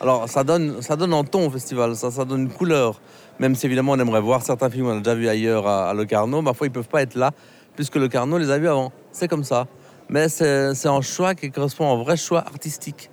Alors 0.00 0.28
ça 0.28 0.44
donne, 0.44 0.82
ça 0.82 0.96
donne 0.96 1.12
un 1.12 1.24
ton 1.24 1.46
au 1.46 1.50
festival, 1.50 1.94
ça, 1.94 2.24
donne 2.24 2.42
une 2.42 2.50
couleur. 2.50 3.00
Même 3.38 3.54
si 3.54 3.66
évidemment 3.66 3.92
on 3.92 3.98
aimerait 3.98 4.20
voir 4.20 4.42
certains 4.42 4.70
films 4.70 4.86
qu'on 4.86 4.96
a 4.96 5.00
déjà 5.00 5.14
vus 5.14 5.28
ailleurs 5.28 5.66
à, 5.66 5.90
à 5.90 5.94
Locarno, 5.94 6.42
parfois 6.42 6.66
ils 6.66 6.72
peuvent 6.72 6.88
pas 6.88 7.02
être 7.02 7.16
là, 7.16 7.32
puisque 7.76 7.96
Locarno 7.96 8.38
les 8.38 8.50
a 8.50 8.58
vus 8.58 8.68
avant. 8.68 8.92
C'est 9.12 9.28
comme 9.28 9.44
ça. 9.44 9.66
Mais 10.08 10.28
c'est 10.28 10.86
un 10.86 11.00
choix 11.00 11.34
qui 11.34 11.50
correspond 11.50 11.90
à 11.90 11.94
un 11.94 12.02
vrai 12.02 12.16
choix 12.16 12.40
artistique. 12.40 13.10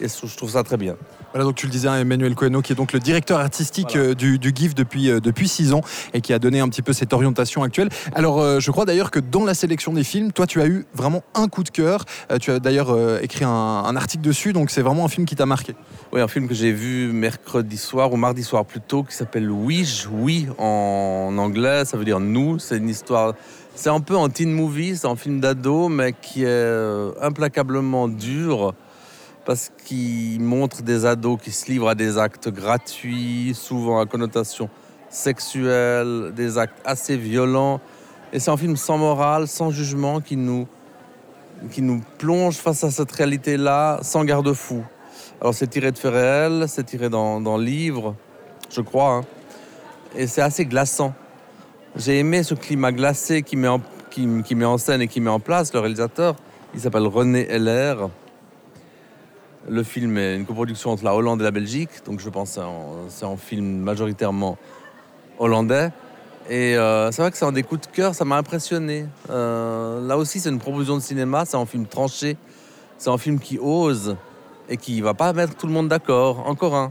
Et 0.00 0.06
je 0.08 0.36
trouve 0.36 0.50
ça 0.50 0.62
très 0.62 0.76
bien. 0.76 0.96
Voilà, 1.32 1.44
donc 1.44 1.56
tu 1.56 1.66
le 1.66 1.72
disais, 1.72 1.88
hein, 1.88 1.96
Emmanuel 1.96 2.34
Coeno, 2.34 2.62
qui 2.62 2.72
est 2.72 2.74
donc 2.76 2.94
le 2.94 3.00
directeur 3.00 3.38
artistique 3.38 3.90
Voilà. 3.92 4.10
euh, 4.10 4.14
du, 4.14 4.38
du 4.38 4.50
GIF 4.54 4.74
depuis, 4.74 5.10
euh, 5.10 5.20
depuis 5.20 5.46
six 5.46 5.74
ans 5.74 5.82
et 6.14 6.22
qui 6.22 6.32
a 6.32 6.38
donné 6.38 6.60
un 6.60 6.68
petit 6.68 6.80
peu 6.80 6.94
cette 6.94 7.12
orientation 7.12 7.62
actuelle. 7.62 7.90
Alors, 8.14 8.40
euh, 8.40 8.60
je 8.60 8.70
crois 8.70 8.86
d'ailleurs 8.86 9.10
que 9.10 9.20
dans 9.20 9.44
la 9.44 9.52
sélection 9.52 9.92
des 9.92 10.04
films, 10.04 10.32
toi, 10.32 10.46
tu 10.46 10.62
as 10.62 10.66
eu 10.66 10.86
vraiment 10.94 11.22
un 11.34 11.48
coup 11.48 11.64
de 11.64 11.68
cœur. 11.68 12.04
Tu 12.40 12.50
as 12.50 12.60
d'ailleurs 12.60 12.96
écrit 13.22 13.44
un, 13.44 13.50
un 13.50 13.94
article 13.96 14.22
dessus, 14.24 14.52
donc 14.52 14.70
c'est 14.70 14.80
vraiment 14.80 15.04
un 15.04 15.08
film 15.08 15.26
qui 15.26 15.36
t'a 15.36 15.44
marqué. 15.46 15.74
Oui, 16.12 16.20
un 16.20 16.28
film 16.28 16.48
que 16.48 16.54
j'ai 16.54 16.72
vu 16.72 17.12
mercredi 17.12 17.76
soir 17.76 18.12
ou 18.12 18.16
mardi 18.16 18.42
soir 18.42 18.64
plutôt, 18.64 19.02
qui 19.02 19.14
s'appelle 19.14 19.50
Ouige, 19.50 20.08
oui 20.10 20.48
en 20.56 21.34
anglais, 21.38 21.84
ça 21.84 21.96
veut 21.98 22.04
dire 22.04 22.20
nous. 22.20 22.58
C'est 22.58 22.78
une 22.78 22.88
histoire, 22.88 23.34
c'est 23.74 23.90
un 23.90 24.00
peu 24.00 24.16
un 24.18 24.30
teen 24.30 24.50
movie, 24.50 24.96
c'est 24.96 25.06
un 25.06 25.16
film 25.16 25.40
d'ado, 25.40 25.88
mais 25.88 26.14
qui 26.20 26.44
est 26.44 26.72
implacablement 27.20 28.08
dur 28.08 28.74
parce 29.48 29.72
qu'il 29.86 30.42
montre 30.42 30.82
des 30.82 31.06
ados 31.06 31.40
qui 31.42 31.52
se 31.52 31.70
livrent 31.72 31.88
à 31.88 31.94
des 31.94 32.18
actes 32.18 32.50
gratuits, 32.50 33.52
souvent 33.54 33.98
à 33.98 34.04
connotation 34.04 34.68
sexuelle, 35.08 36.32
des 36.36 36.58
actes 36.58 36.78
assez 36.84 37.16
violents. 37.16 37.80
Et 38.34 38.40
c'est 38.40 38.50
un 38.50 38.58
film 38.58 38.76
sans 38.76 38.98
morale, 38.98 39.48
sans 39.48 39.70
jugement, 39.70 40.20
qui 40.20 40.36
nous, 40.36 40.68
qui 41.70 41.80
nous 41.80 42.02
plonge 42.18 42.56
face 42.56 42.84
à 42.84 42.90
cette 42.90 43.10
réalité-là, 43.10 44.00
sans 44.02 44.22
garde-fou. 44.22 44.84
Alors 45.40 45.54
c'est 45.54 45.68
tiré 45.68 45.92
de 45.92 45.98
faits 45.98 46.12
réels, 46.12 46.66
c'est 46.68 46.84
tiré 46.84 47.08
dans, 47.08 47.40
dans 47.40 47.56
livres, 47.56 48.16
je 48.68 48.82
crois. 48.82 49.14
hein. 49.14 49.24
Et 50.14 50.26
c'est 50.26 50.42
assez 50.42 50.66
glaçant. 50.66 51.14
J'ai 51.96 52.18
aimé 52.18 52.42
ce 52.42 52.52
climat 52.52 52.92
glacé 52.92 53.40
qui 53.42 53.56
met, 53.56 53.68
en, 53.68 53.80
qui, 54.10 54.28
qui 54.44 54.54
met 54.54 54.66
en 54.66 54.76
scène 54.76 55.00
et 55.00 55.08
qui 55.08 55.22
met 55.22 55.30
en 55.30 55.40
place 55.40 55.72
le 55.72 55.80
réalisateur. 55.80 56.36
Il 56.74 56.80
s'appelle 56.80 57.06
René 57.06 57.48
Heller. 57.48 58.10
Le 59.68 59.82
film 59.82 60.16
est 60.16 60.36
une 60.36 60.46
coproduction 60.46 60.90
entre 60.90 61.04
la 61.04 61.14
Hollande 61.14 61.40
et 61.40 61.44
la 61.44 61.50
Belgique, 61.50 61.90
donc 62.06 62.20
je 62.20 62.28
pense 62.30 62.54
que 62.54 62.60
c'est 63.08 63.24
un- 63.26 63.36
film 63.36 63.78
majoritairement 63.80 64.56
hollandais. 65.38 65.90
Et 66.48 66.76
euh, 66.76 67.10
c'est 67.12 67.20
vrai 67.20 67.30
que 67.30 67.36
c'est 67.36 67.44
un 67.44 67.52
des 67.52 67.62
coups 67.62 67.82
de 67.86 67.92
cœur, 67.94 68.14
ça 68.14 68.24
m'a 68.24 68.36
impressionné. 68.38 69.06
Euh, 69.28 70.06
là 70.06 70.16
aussi, 70.16 70.40
c'est 70.40 70.48
une 70.48 70.58
proposition 70.58 70.96
de 70.96 71.02
cinéma, 71.02 71.44
c'est 71.44 71.58
un 71.58 71.66
film 71.66 71.84
tranché, 71.86 72.38
c'est 72.96 73.10
un 73.10 73.18
film 73.18 73.38
qui 73.38 73.58
ose 73.60 74.16
et 74.70 74.78
qui 74.78 75.02
va 75.02 75.12
pas 75.12 75.32
mettre 75.34 75.54
tout 75.54 75.66
le 75.66 75.72
monde 75.74 75.88
d'accord. 75.88 76.46
Encore 76.46 76.74
un. 76.74 76.90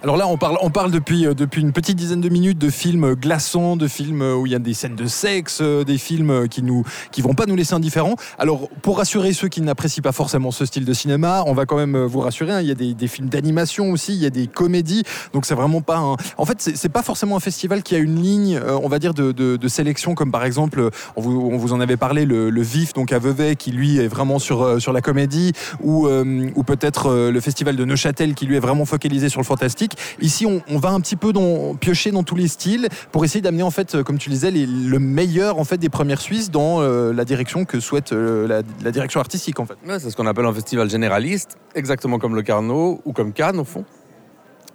Alors 0.00 0.16
là, 0.16 0.28
on 0.28 0.36
parle, 0.36 0.58
on 0.62 0.70
parle 0.70 0.92
depuis, 0.92 1.26
euh, 1.26 1.34
depuis 1.34 1.60
une 1.60 1.72
petite 1.72 1.96
dizaine 1.96 2.20
de 2.20 2.28
minutes 2.28 2.58
de 2.58 2.70
films 2.70 3.14
glaçants, 3.14 3.76
de 3.76 3.88
films 3.88 4.22
euh, 4.22 4.36
où 4.36 4.46
il 4.46 4.52
y 4.52 4.54
a 4.54 4.60
des 4.60 4.72
scènes 4.72 4.94
de 4.94 5.06
sexe, 5.06 5.58
euh, 5.60 5.82
des 5.82 5.98
films 5.98 6.48
qui 6.48 6.62
nous, 6.62 6.84
qui 7.10 7.20
vont 7.20 7.34
pas 7.34 7.46
nous 7.46 7.56
laisser 7.56 7.74
indifférents. 7.74 8.14
Alors, 8.38 8.68
pour 8.82 8.98
rassurer 8.98 9.32
ceux 9.32 9.48
qui 9.48 9.60
n'apprécient 9.60 10.02
pas 10.02 10.12
forcément 10.12 10.52
ce 10.52 10.64
style 10.66 10.84
de 10.84 10.92
cinéma, 10.92 11.42
on 11.46 11.52
va 11.52 11.66
quand 11.66 11.76
même 11.76 11.96
vous 12.04 12.20
rassurer. 12.20 12.52
hein, 12.52 12.60
il 12.60 12.68
y 12.68 12.70
a 12.70 12.76
des, 12.76 12.94
des 12.94 13.08
films 13.08 13.28
d'animation 13.28 13.90
aussi, 13.90 14.14
il 14.14 14.22
y 14.22 14.26
a 14.26 14.30
des 14.30 14.46
comédies. 14.46 15.02
Donc, 15.32 15.46
c'est 15.46 15.56
vraiment 15.56 15.80
pas 15.80 15.96
un. 15.98 16.16
En 16.36 16.44
fait, 16.44 16.60
c'est 16.60 16.88
pas 16.88 17.02
forcément 17.02 17.36
un 17.36 17.40
festival 17.40 17.82
qui 17.82 17.96
a 17.96 17.98
une 17.98 18.22
ligne, 18.22 18.60
on 18.82 18.88
va 18.88 19.00
dire, 19.00 19.14
de, 19.14 19.32
de- 19.32 19.68
sélection, 19.68 20.14
comme 20.14 20.32
par 20.32 20.44
exemple, 20.44 20.88
on 21.16 21.20
vous, 21.20 21.50
on 21.52 21.58
vous 21.58 21.72
en 21.74 21.80
avait 21.80 21.96
parlé, 21.98 22.24
le, 22.24 22.62
Vif, 22.62 22.94
donc 22.94 23.12
à 23.12 23.18
Vevey, 23.18 23.54
qui 23.56 23.70
lui 23.70 23.98
est 23.98 24.08
vraiment 24.08 24.38
sur, 24.38 24.80
sur 24.80 24.92
la 24.92 25.00
comédie, 25.00 25.52
ou, 25.82 26.08
ou 26.08 26.62
peut-être 26.62 27.30
le 27.30 27.40
festival 27.40 27.76
de 27.76 27.84
Neuchâtel, 27.84 28.34
qui 28.34 28.46
lui 28.46 28.56
est 28.56 28.60
vraiment 28.60 28.84
focalisé 28.86 29.28
sur 29.28 29.40
le 29.40 29.44
fantastique. 29.44 29.87
Ici, 30.20 30.46
on, 30.46 30.78
va 30.78 30.90
un 30.90 31.00
petit 31.00 31.16
peu 31.16 31.32
dans, 31.32 31.74
piocher 31.74 32.10
dans 32.10 32.22
tous 32.22 32.36
les 32.36 32.48
styles 32.48 32.88
pour 33.12 33.24
essayer 33.24 33.40
d'amener, 33.40 33.62
en 33.62 33.70
fait, 33.70 33.94
euh, 33.94 34.02
comme 34.02 34.18
tu 34.18 34.30
disais, 34.30 34.50
le 34.50 34.98
meilleur 34.98 35.58
en 35.58 35.64
fait 35.64 35.78
des 35.78 35.88
premières 35.88 36.20
Suisses 36.20 36.50
dans 36.50 36.80
euh, 36.80 37.12
la 37.12 37.24
direction 37.24 37.64
que 37.64 37.80
souhaite 37.80 38.12
euh, 38.12 38.62
la, 38.82 38.90
direction 38.90 39.20
artistique, 39.20 39.60
en 39.60 39.66
fait. 39.66 39.76
C'est 39.98 40.10
ce 40.10 40.16
qu'on 40.16 40.26
appelle 40.26 40.46
un 40.46 40.52
festival 40.52 40.88
généraliste, 40.90 41.58
exactement 41.74 42.18
comme 42.18 42.34
le 42.34 42.42
Carnot 42.42 43.00
ou 43.04 43.12
comme 43.12 43.32
Cannes 43.32 43.60
au 43.60 43.64
fond. 43.64 43.84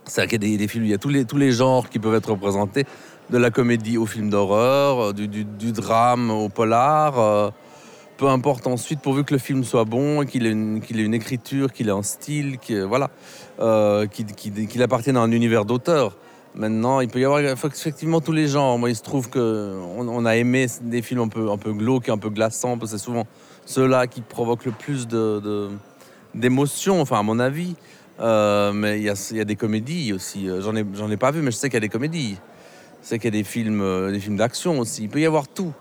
C'est-à-dire 0.06 0.40
qu'il 0.40 0.44
y 0.44 0.54
a 0.54 0.58
des, 0.58 0.64
des 0.64 0.68
films, 0.68 0.86
il 0.86 0.92
y 0.92 0.94
a 0.94 0.98
tous 0.98 1.10
les, 1.10 1.26
tous 1.26 1.38
les 1.38 1.52
genres 1.52 1.90
qui 1.90 2.00
peuvent 2.00 2.16
être 2.16 2.32
représentés. 2.32 2.86
de 3.30 3.38
la 3.38 3.52
comédie 3.52 3.98
au 3.98 4.06
film 4.06 4.30
d'horreur, 4.30 5.14
du, 5.14 5.72
drame 5.72 6.30
au 6.30 6.50
polar. 6.50 7.54
Peu 8.18 8.28
importe 8.28 8.68
ensuite, 8.68 9.02
pourvu 9.02 9.24
que 9.24 9.34
le 9.34 9.40
film 9.40 9.64
soit 9.64 9.86
bon, 9.86 10.26
qu'il 10.26 10.46
ait 10.46 10.52
une, 10.52 11.14
écriture, 11.14 11.72
qu'il 11.74 11.88
ait 11.88 11.92
un 11.92 12.04
style, 12.04 12.58
qu'il 12.60 12.84
voilà, 12.84 13.10
euh, 13.60 14.06
qu'il 14.08 14.26
qu'il- 14.28 14.68
qu'il 14.68 14.84
appartienne 14.84 15.18
à 15.18 15.22
un 15.22 15.32
univers 15.32 15.66
d'auteur. 15.66 16.16
Maintenant, 16.56 17.00
il 17.02 17.08
peut 17.08 17.20
y 17.20 17.26
avoir 17.26 17.40
effectivement 17.40 18.22
tous 18.22 18.32
les 18.32 18.48
genres. 18.48 18.78
Moi, 18.78 18.92
il 18.92 18.96
se 18.96 19.02
trouve 19.02 19.30
qu'on 19.30 19.40
on 20.08 20.26
a 20.26 20.36
aimé 20.36 20.68
des 20.84 21.02
films 21.02 21.22
un 21.22 21.28
peu, 21.58 21.74
glauques, 21.74 22.10
un 22.10 22.20
peu 22.20 22.30
glaçants, 22.30 22.78
parce 22.78 22.92
que 22.92 22.98
c'est 22.98 23.04
souvent 23.04 23.26
ceux-là 23.66 24.06
qui 24.06 24.22
provoquent 24.22 24.66
le 24.66 24.72
plus 24.72 25.08
d'émotions, 26.36 27.02
enfin, 27.02 27.20
à 27.20 27.24
mon 27.24 27.40
avis. 27.40 27.76
Euh, 28.20 28.72
mais 28.72 29.00
il 29.00 29.04
y 29.04 29.36
y 29.36 29.42
a 29.42 29.46
des 29.46 29.56
comédies 29.56 30.14
aussi. 30.14 30.48
Euh, 30.48 30.62
J'en 30.62 30.76
ai, 30.76 30.86
ai 31.12 31.18
pas 31.18 31.32
vu, 31.32 31.42
mais 31.42 31.50
je 31.50 31.58
sais 31.58 31.68
qu'il 31.70 31.76
y 31.76 31.78
a 31.78 31.80
des 31.82 31.90
comédies. 31.90 32.38
Je 33.02 33.08
sais 33.08 33.18
qu'il 33.18 33.34
y 33.34 33.36
a 33.36 33.40
des 33.42 33.44
films, 33.44 34.12
des 34.12 34.20
films 34.20 34.38
d'action 34.38 34.78
aussi. 34.80 35.04
Il 35.04 35.10
peut 35.10 35.20
y 35.22 35.26
avoir 35.26 35.48
tout. 35.48 35.74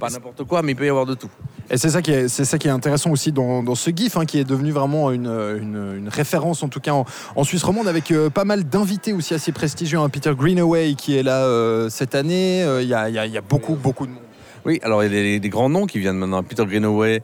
Pas 0.00 0.08
n'importe 0.10 0.44
quoi, 0.44 0.62
mais 0.62 0.72
il 0.72 0.74
peut 0.74 0.86
y 0.86 0.88
avoir 0.88 1.06
de 1.06 1.14
tout. 1.14 1.28
Et 1.70 1.76
c'est 1.76 1.90
ça 1.90 2.02
qui 2.02 2.10
est, 2.10 2.26
c'est 2.28 2.44
ça 2.44 2.58
qui 2.58 2.66
est 2.66 2.70
intéressant 2.72 3.10
aussi 3.10 3.30
dans, 3.32 3.62
dans 3.62 3.74
ce 3.76 3.90
GIF, 3.90 4.16
hein, 4.16 4.24
qui 4.24 4.38
est 4.38 4.44
devenu 4.44 4.72
vraiment 4.72 5.10
une, 5.12 5.26
une- 5.26 5.94
une 5.98 6.08
référence, 6.08 6.62
en 6.62 6.68
tout 6.68 6.80
cas 6.80 6.92
en, 6.92 7.04
en 7.36 7.44
Suisse 7.44 7.62
romande, 7.62 7.86
avec 7.86 8.10
euh, 8.10 8.30
pas 8.30 8.44
mal 8.44 8.64
d'invités 8.64 9.12
aussi 9.12 9.34
assez 9.34 9.52
prestigieux. 9.52 9.98
hein. 9.98 10.08
Peter 10.08 10.32
Greenaway 10.36 10.94
qui 10.94 11.16
est 11.16 11.22
là 11.22 11.44
euh, 11.44 11.88
cette 11.90 12.14
année. 12.14 12.64
Euh, 12.64 12.82
Il 12.82 12.88
y, 12.88 12.94
a, 12.94 13.08
il 13.08 13.14
y 13.14 13.18
a- 13.18 13.26
il 13.26 13.32
y 13.32 13.38
a 13.38 13.42
beaucoup, 13.42 13.76
beaucoup 13.76 14.06
de 14.06 14.12
monde. 14.12 14.22
Oui, 14.64 14.80
alors 14.82 15.04
il 15.04 15.12
y 15.14 15.34
a 15.36 15.38
des, 15.38 15.48
grands 15.48 15.68
noms 15.68 15.86
qui 15.86 15.98
viennent 16.00 16.16
maintenant. 16.18 16.42
Peter 16.42 16.64
Greenaway, 16.66 17.22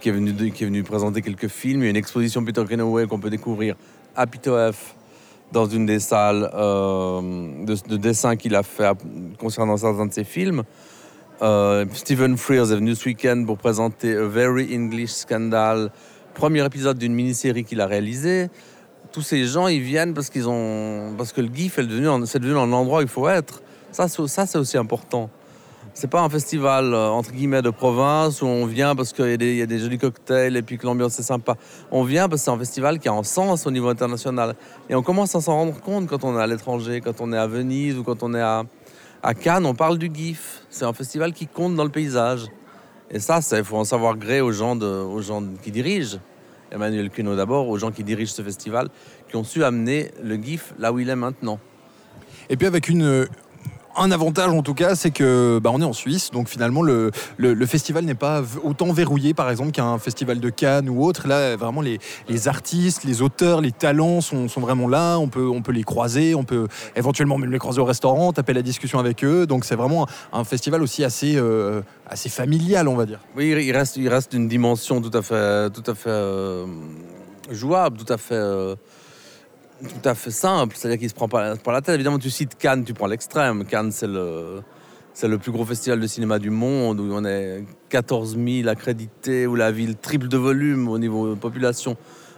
qui, 0.00 0.08
est 0.08 0.12
venu 0.12 0.32
de- 0.32 0.46
qui 0.46 0.62
est 0.64 0.66
venu 0.66 0.82
présenter 0.82 1.20
quelques 1.20 1.48
films. 1.48 1.80
Il 1.82 1.84
y 1.84 1.88
a 1.88 1.90
une 1.90 1.96
exposition 1.96 2.42
Peter 2.44 2.64
Greenaway 2.64 3.06
qu'on 3.06 3.18
peut 3.20 3.30
découvrir 3.30 3.74
à 4.16 4.26
Pitof 4.26 4.94
dans 5.52 5.66
une 5.66 5.86
des 5.86 6.00
salles 6.00 6.48
de, 6.52 7.88
de 7.88 7.96
dessin 7.96 8.36
qu'il 8.36 8.54
a 8.54 8.62
fait 8.62 8.90
concernant 9.38 9.76
certains 9.76 10.06
de 10.06 10.12
ses 10.12 10.24
films. 10.24 10.62
Euh, 11.42 11.84
Stephen 11.92 12.38
Frears 12.38 12.72
est 12.72 12.76
venu 12.76 12.94
ce 12.94 13.04
week-end 13.04 13.44
pour 13.46 13.58
présenter 13.58 14.16
A 14.16 14.26
Very 14.26 14.74
English 14.74 15.10
Scandal, 15.10 15.90
premier 16.32 16.64
épisode 16.64 16.96
d'une 16.96 17.12
mini-série 17.12 17.64
qu'il 17.64 17.82
a 17.82 17.86
réalisée. 17.86 18.48
Tous 19.12 19.20
ces 19.20 19.44
gens, 19.44 19.68
ils 19.68 19.82
viennent 19.82 20.14
parce 20.14 20.30
qu'ils 20.30 20.48
ont, 20.48 21.14
parce 21.16 21.32
que 21.32 21.42
le 21.42 21.50
GIF 21.52 21.78
est 21.78 21.82
devenu, 21.82 22.06
devenu 22.06 22.56
un 22.56 22.72
endroit 22.72 23.00
où 23.00 23.02
il 23.02 23.08
faut 23.08 23.28
être. 23.28 23.60
Ça, 23.92 24.08
ça 24.08 24.46
c'est 24.46 24.56
aussi 24.56 24.78
important. 24.78 25.28
C'est 25.92 26.08
pas 26.08 26.22
un 26.22 26.28
festival 26.30 26.94
euh, 26.94 27.08
entre 27.08 27.32
guillemets 27.32 27.62
de 27.62 27.70
province 27.70 28.40
où 28.40 28.46
on 28.46 28.64
vient 28.64 28.94
parce 28.94 29.12
qu'il 29.12 29.40
y, 29.42 29.56
y 29.56 29.62
a 29.62 29.66
des 29.66 29.78
jolis 29.78 29.98
cocktails 29.98 30.56
et 30.56 30.62
puis 30.62 30.78
que 30.78 30.86
l'ambiance 30.86 31.18
est 31.18 31.22
sympa. 31.22 31.56
On 31.90 32.02
vient 32.02 32.30
parce 32.30 32.42
que 32.42 32.44
c'est 32.46 32.50
un 32.50 32.58
festival 32.58 32.98
qui 32.98 33.08
a 33.08 33.12
un 33.12 33.22
sens 33.22 33.66
au 33.66 33.70
niveau 33.70 33.88
international. 33.88 34.54
Et 34.88 34.94
on 34.94 35.02
commence 35.02 35.34
à 35.34 35.42
s'en 35.42 35.54
rendre 35.54 35.80
compte 35.80 36.06
quand 36.06 36.24
on 36.24 36.38
est 36.38 36.42
à 36.42 36.46
l'étranger, 36.46 37.02
quand 37.02 37.20
on 37.20 37.32
est 37.32 37.38
à 37.38 37.46
Venise 37.46 37.98
ou 37.98 38.04
quand 38.04 38.22
on 38.22 38.34
est 38.34 38.40
à, 38.40 38.64
à 39.22 39.34
Cannes, 39.34 39.66
on 39.66 39.74
parle 39.74 39.98
du 39.98 40.10
GIF. 40.12 40.62
C'est 40.70 40.84
un 40.84 40.92
festival 40.92 41.32
qui 41.32 41.46
compte 41.46 41.74
dans 41.74 41.84
le 41.84 41.90
paysage. 41.90 42.46
Et 43.10 43.20
ça, 43.20 43.40
il 43.52 43.64
faut 43.64 43.76
en 43.76 43.84
savoir 43.84 44.16
gré 44.16 44.40
aux 44.40 44.52
gens, 44.52 44.76
qui 45.62 45.70
dirigent. 45.70 46.18
Emmanuel 46.72 47.10
Cuno 47.10 47.36
d'abord, 47.36 47.68
aux 47.68 47.78
gens 47.78 47.92
qui 47.92 48.02
dirigent 48.02 48.32
ce 48.32 48.42
festival, 48.42 48.88
qui 49.28 49.36
ont 49.36 49.44
su 49.44 49.62
amener 49.62 50.10
le 50.22 50.36
GIF 50.36 50.74
là 50.78 50.92
où 50.92 50.98
il 50.98 51.08
est 51.08 51.16
maintenant. 51.16 51.60
Et 52.50 52.56
puis 52.56 52.66
avec 52.66 52.88
une, 52.88 53.26
un 53.98 54.10
avantage 54.10 54.50
en 54.50 54.62
tout 54.62 54.74
cas, 54.74 54.94
c'est 54.94 55.10
que 55.10 55.58
bah, 55.62 55.70
on 55.72 55.80
est 55.80 55.84
en 55.84 55.92
Suisse, 55.92 56.30
donc 56.30 56.48
finalement 56.48 56.82
le, 56.82 57.10
festival 57.66 58.04
n'est 58.04 58.14
pas 58.14 58.42
autant 58.62 58.92
verrouillé 58.92 59.34
par 59.34 59.50
exemple 59.50 59.72
qu'un 59.72 59.98
festival 59.98 60.40
de 60.40 60.50
Cannes 60.50 60.88
ou 60.88 61.04
autre. 61.04 61.26
Là, 61.26 61.56
vraiment 61.56 61.80
les, 61.80 61.98
artistes, 62.48 63.04
les 63.04 63.22
auteurs, 63.22 63.60
les 63.60 63.72
talents 63.72 64.20
sont, 64.20 64.46
vraiment 64.56 64.88
là. 64.88 65.18
On 65.18 65.28
peut, 65.28 65.72
les 65.72 65.82
croiser, 65.82 66.34
on 66.34 66.44
peut 66.44 66.68
éventuellement 66.94 67.38
même 67.38 67.50
les 67.50 67.58
croiser 67.58 67.80
au 67.80 67.84
restaurant, 67.84 68.32
taper 68.32 68.52
la 68.52 68.62
discussion 68.62 68.98
avec 68.98 69.24
eux. 69.24 69.46
Donc 69.46 69.64
c'est 69.64 69.76
vraiment 69.76 70.06
un, 70.32 70.44
festival 70.44 70.82
aussi 70.82 71.02
assez, 71.02 71.36
euh, 71.36 71.82
assez 72.08 72.28
familial, 72.28 72.88
on 72.88 72.96
va 72.96 73.06
dire. 73.06 73.20
Oui, 73.36 73.48
il 73.48 73.72
reste, 73.72 73.96
il 73.96 74.10
une 74.32 74.48
dimension 74.48 75.00
tout 75.00 75.16
à 75.16 75.22
fait, 75.22 75.70
tout 75.70 75.88
à 75.90 75.94
fait 75.94 76.10
euh, 76.10 76.66
jouable, 77.50 77.96
tout 77.96 78.12
à 78.12 78.16
fait, 78.16 78.34
euh, 78.34 78.74
tout 79.82 80.08
à 80.08 80.14
fait 80.14 80.30
simple. 80.30 80.76
C'est-à-dire 80.76 80.98
qu'il 80.98 81.08
se 81.08 81.14
prend 81.14 81.28
pas, 81.28 81.54
la 81.54 81.80
tête. 81.80 81.94
Évidemment, 81.94 82.18
tu 82.18 82.30
cites 82.30 82.56
Cannes, 82.56 82.84
tu 82.84 82.94
prends 82.94 83.06
l'extrême. 83.06 83.64
Cannes, 83.64 83.92
c'est 83.92 84.06
le, 84.06 84.62
c'est 85.12 85.28
le 85.28 85.38
plus 85.38 85.52
gros 85.52 85.64
festival 85.64 86.00
de 86.00 86.06
cinéma 86.06 86.38
du 86.38 86.50
monde 86.50 87.00
où 87.00 87.10
on 87.12 87.24
est 87.24 87.64
14 87.88 88.36
000 88.36 88.68
accrédités, 88.68 89.46
où 89.46 89.54
la 89.54 89.70
ville 89.70 89.96
triple 89.96 90.28
de 90.28 90.36
volume 90.36 90.88
au 90.88 90.98
niveau 90.98 91.36
population 91.36 91.96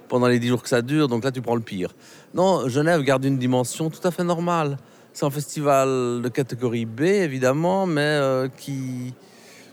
pendant 0.09 0.27
les 0.27 0.39
10 0.39 0.49
jours 0.49 0.63
que 0.63 0.69
ça 0.69 0.83
dure. 0.83 1.09
Donc 1.09 1.25
là, 1.25 1.33
tu 1.33 1.43
prends 1.43 1.55
le 1.55 1.61
pire. 1.61 1.95
Non, 2.35 2.69
Genève 2.69 3.03
garde 3.03 3.25
une 3.25 3.39
dimension 3.39 3.91
tout 3.91 4.07
à 4.07 4.11
fait 4.11 4.25
normale. 4.25 4.79
C'est 5.13 5.27
un 5.27 5.31
festival 5.31 6.21
de 6.23 6.29
catégorie 6.29 6.87
B, 6.87 7.01
évidemment, 7.03 7.87
mais 7.87 8.01
euh, 8.01 8.49
qui, 8.57 9.15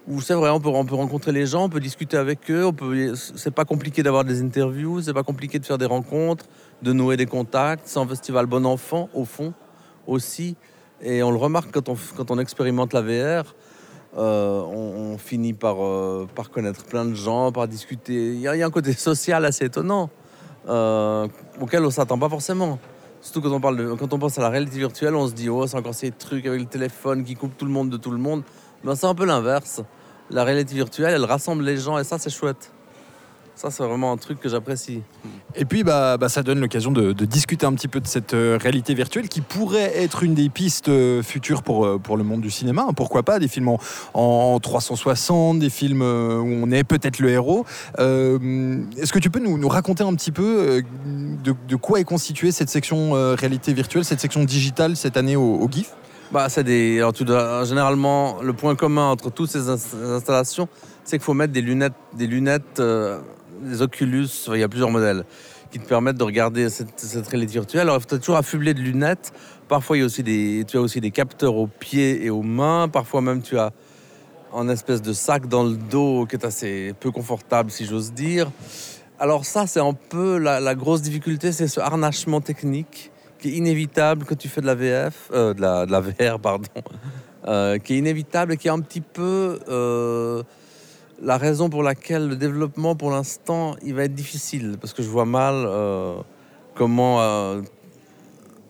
où 0.07 0.21
c'est 0.21 0.35
vrai, 0.35 0.49
on 0.49 0.59
peut, 0.59 0.69
on 0.69 0.85
peut 0.85 0.95
rencontrer 0.95 1.31
les 1.31 1.45
gens, 1.45 1.65
on 1.65 1.69
peut 1.69 1.79
discuter 1.79 2.17
avec 2.17 2.51
eux, 2.51 2.69
c'est 3.15 3.53
pas 3.53 3.65
compliqué 3.65 4.03
d'avoir 4.03 4.23
des 4.23 4.41
interviews, 4.41 5.01
c'est 5.01 5.13
pas 5.13 5.23
compliqué 5.23 5.57
de 5.57 5.65
faire 5.65 5.77
des 5.77 5.85
rencontres, 5.85 6.45
de 6.83 6.93
nouer 6.93 7.17
des 7.17 7.25
contacts. 7.25 7.87
C'est 7.87 7.99
un 7.99 8.07
festival 8.07 8.45
bon 8.45 8.65
enfant, 8.65 9.09
au 9.13 9.25
fond, 9.25 9.53
aussi. 10.05 10.55
Et 11.01 11.23
on 11.23 11.31
le 11.31 11.37
remarque 11.37 11.71
quand 11.71 11.89
on, 12.29 12.39
expérimente 12.39 12.93
la 12.93 13.01
VR. 13.01 13.55
euh, 14.17 14.61
on, 14.61 15.17
finit 15.17 15.53
par, 15.53 15.83
euh, 15.83 16.27
par 16.35 16.51
connaître 16.51 16.85
plein 16.85 17.05
de 17.05 17.15
gens, 17.15 17.51
par 17.51 17.67
discuter. 17.67 18.33
Il 18.33 18.39
y, 18.39 18.47
a, 18.47 18.65
un 18.65 18.69
côté 18.69 18.93
social 18.93 19.43
assez 19.43 19.65
étonnant 19.65 20.09
euh, 20.67 21.27
auquel 21.59 21.83
on 21.83 21.89
s'attend 21.89 22.17
pas 22.19 22.29
forcément. 22.29 22.79
Surtout 23.21 23.41
quand 23.41 23.51
on, 23.51 23.59
parle 23.59 23.77
de- 23.77 23.93
quand 23.93 24.13
on 24.13 24.19
pense 24.19 24.37
à 24.37 24.41
la 24.41 24.49
réalité 24.49 24.77
virtuelle, 24.77 25.15
on 25.15 25.27
se 25.27 25.33
dit, 25.33 25.49
oh, 25.49 25.65
c'est 25.65 25.77
encore 25.77 25.95
ces 25.95 26.11
trucs 26.11 26.45
avec 26.45 26.59
le 26.59 26.67
téléphone 26.67 27.23
qui 27.23 27.35
coupe 27.35 27.57
tout 27.57 27.65
le 27.65 27.71
monde 27.71 27.89
de 27.89 27.97
tout 27.97 28.11
le 28.11 28.19
monde. 28.19 28.43
Ben, 28.85 28.93
c'est 28.93 29.07
un 29.07 29.15
peu 29.15 29.25
l'inverse. 29.25 29.81
La 30.29 30.43
réalité 30.43 30.75
virtuelle, 30.75 31.13
elle 31.15 31.25
rassemble 31.25 31.63
les 31.63 31.77
gens 31.77 31.97
et 31.97 32.03
ça, 32.03 32.19
c'est 32.19 32.29
chouette. 32.29 32.71
Ça, 33.55 33.71
c'est 33.71 33.83
vraiment 33.83 34.11
un 34.11 34.17
truc 34.17 34.39
que 34.39 34.49
j'apprécie. 34.49 35.01
Et 35.55 35.65
puis, 35.65 35.83
bah, 35.83 36.17
bah, 36.17 36.29
ça 36.29 36.43
donne 36.43 36.59
l'occasion 36.59 36.91
de, 36.91 37.13
discuter 37.13 37.65
un 37.65 37.73
petit 37.73 37.87
peu 37.87 37.99
de 37.99 38.05
cette 38.05 38.33
euh, 38.33 38.59
réalité 38.61 38.93
virtuelle 38.93 39.29
qui 39.29 39.41
pourrait 39.41 39.93
être 39.95 40.23
une 40.23 40.35
des 40.35 40.49
pistes 40.49 40.89
euh, 40.89 41.23
futures 41.23 41.63
pour, 41.63 41.85
euh, 41.85 41.97
pour 41.97 42.17
le 42.17 42.23
monde 42.23 42.41
du 42.41 42.51
cinéma. 42.51 42.85
Pourquoi 42.95 43.23
pas 43.23 43.39
Des 43.39 43.47
films 43.47 43.69
en, 43.69 43.79
en 44.13 44.59
360, 44.59 45.57
des 45.57 45.69
films 45.69 46.01
où 46.01 46.65
on 46.65 46.69
est 46.69 46.83
peut-être 46.83 47.19
le 47.19 47.29
héros. 47.29 47.65
Est-ce 47.97 49.13
que 49.13 49.19
tu 49.19 49.31
peux 49.31 49.39
nous, 49.39 49.69
raconter 49.69 50.03
un 50.03 50.13
petit 50.13 50.31
peu 50.31 50.83
de, 51.05 51.75
quoi 51.75 51.99
est 52.01 52.03
constituée 52.03 52.51
cette 52.51 52.69
section 52.69 53.13
réalité 53.35 53.73
virtuelle, 53.73 54.05
cette 54.05 54.19
section 54.19 54.43
digitale 54.43 54.95
cette 54.95 55.17
année 55.17 55.35
au 55.35 55.67
GIF 55.71 55.91
Bah, 56.31 56.49
c'est 56.49 56.63
des, 56.63 56.97
alors, 56.97 57.13
tu 57.13 57.23
dois- 57.23 57.63
généralement, 57.65 58.41
le 58.41 58.53
point 58.53 58.75
commun 58.75 59.09
entre 59.11 59.29
toutes 59.31 59.49
ces 59.49 59.69
ins- 59.69 60.15
installations, 60.15 60.67
c'est 61.03 61.17
qu'il 61.17 61.23
faut 61.23 61.33
mettre 61.33 61.53
des 61.53 61.61
lunettes, 61.61 61.93
des 62.13 62.27
lunettes, 62.27 62.79
euh, 62.79 63.19
des 63.61 63.81
Oculus, 63.81 64.27
il 64.47 64.59
y 64.59 64.63
a 64.63 64.67
plusieurs 64.67 64.89
modèles, 64.89 65.23
qui 65.71 65.79
te 65.79 65.87
permettent 65.87 66.17
de 66.17 66.23
regarder 66.23 66.69
cette, 66.69 67.27
réalité 67.27 67.53
virtuelle. 67.53 67.83
Alors, 67.83 68.03
tu 68.05 68.15
es 68.15 68.19
toujours 68.19 68.37
affublé 68.37 68.73
de 68.73 68.81
lunettes. 68.81 69.33
Parfois, 69.67 69.97
il 69.97 69.99
y 70.01 70.03
a 70.03 70.05
aussi 70.05 70.23
des, 70.23 70.63
tu 70.67 70.77
as 70.77 70.81
aussi 70.81 70.99
des 70.99 71.11
capteurs 71.11 71.55
aux 71.55 71.67
pieds 71.67 72.25
et 72.25 72.29
aux 72.29 72.43
mains. 72.43 72.87
Parfois, 72.87 73.21
même, 73.21 73.41
tu 73.41 73.57
as 73.57 73.71
un 74.53 74.67
espèce 74.69 75.01
de 75.01 75.13
sac 75.13 75.47
dans 75.47 75.63
le 75.63 75.75
dos 75.75 76.25
qui 76.25 76.35
est 76.35 76.45
assez 76.45 76.93
peu 76.99 77.11
confortable, 77.11 77.69
si 77.71 77.85
j'ose 77.85 78.13
dire. 78.13 78.49
Alors 79.19 79.45
ça, 79.45 79.67
c'est 79.67 79.79
un 79.79 79.93
peu 79.93 80.37
la 80.37 80.75
grosse 80.75 81.01
difficulté, 81.01 81.51
c'est 81.51 81.67
ce 81.67 81.79
harnachement 81.79 82.41
technique 82.41 83.11
qui 83.39 83.49
est 83.49 83.53
inévitable 83.53 84.25
quand 84.25 84.37
tu 84.37 84.49
fais 84.49 84.61
de 84.61 84.65
la 84.65 84.75
VF, 84.75 85.29
euh, 85.33 85.53
de, 85.53 85.61
la, 85.61 86.01
VR, 86.01 86.39
pardon, 86.39 86.67
euh, 87.47 87.77
qui 87.77 87.93
est 87.93 87.97
inévitable 87.97 88.53
et 88.53 88.57
qui 88.57 88.67
est 88.67 88.71
un 88.71 88.79
petit 88.79 89.01
peu 89.01 89.59
euh, 89.69 90.43
la 91.21 91.37
raison 91.37 91.69
pour 91.69 91.83
laquelle 91.83 92.27
le 92.27 92.35
développement, 92.35 92.95
pour 92.95 93.11
l'instant, 93.11 93.75
il 93.83 93.93
va 93.93 94.03
être 94.03 94.15
difficile, 94.15 94.77
parce 94.79 94.93
que 94.93 95.03
je 95.03 95.09
vois 95.09 95.25
mal 95.25 95.67
comment 96.75 97.21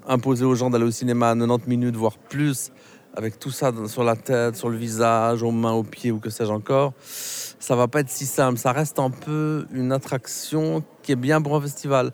imposer 0.07 0.45
aux 0.45 0.55
gens 0.55 0.69
d'aller 0.69 0.86
au 0.86 0.91
cinéma 0.91 1.31
à 1.31 1.36
90 1.36 1.67
minutes, 1.67 1.95
voire 1.95 2.17
plus, 2.17 2.72
avec 3.15 3.39
tout 3.39 3.51
ça 3.51 3.72
sur 3.88 4.03
la 4.03 4.15
tête, 4.15 4.55
sur 4.55 4.69
le 4.69 4.77
visage, 4.77 5.41
aux 5.41 5.51
mains, 5.51 5.72
aux 5.72 5.84
pieds 5.84 6.12
ou 6.12 6.19
que 6.19 6.29
sais-je 6.29 6.51
encore, 6.51 6.93
ça 7.01 7.75
va 7.75 7.88
pas 7.88 8.01
être 8.01 8.10
si 8.10 8.25
simple. 8.25 8.60
Ça 8.60 8.72
reste 8.72 9.00
un 9.00 9.10
peu 9.10 9.65
une 9.74 9.91
attraction 9.91 10.84
qui 11.01 11.13
est 11.13 11.17
bien 11.17 11.41
pour 11.41 11.55
un 11.55 11.62
festival. 11.62 12.12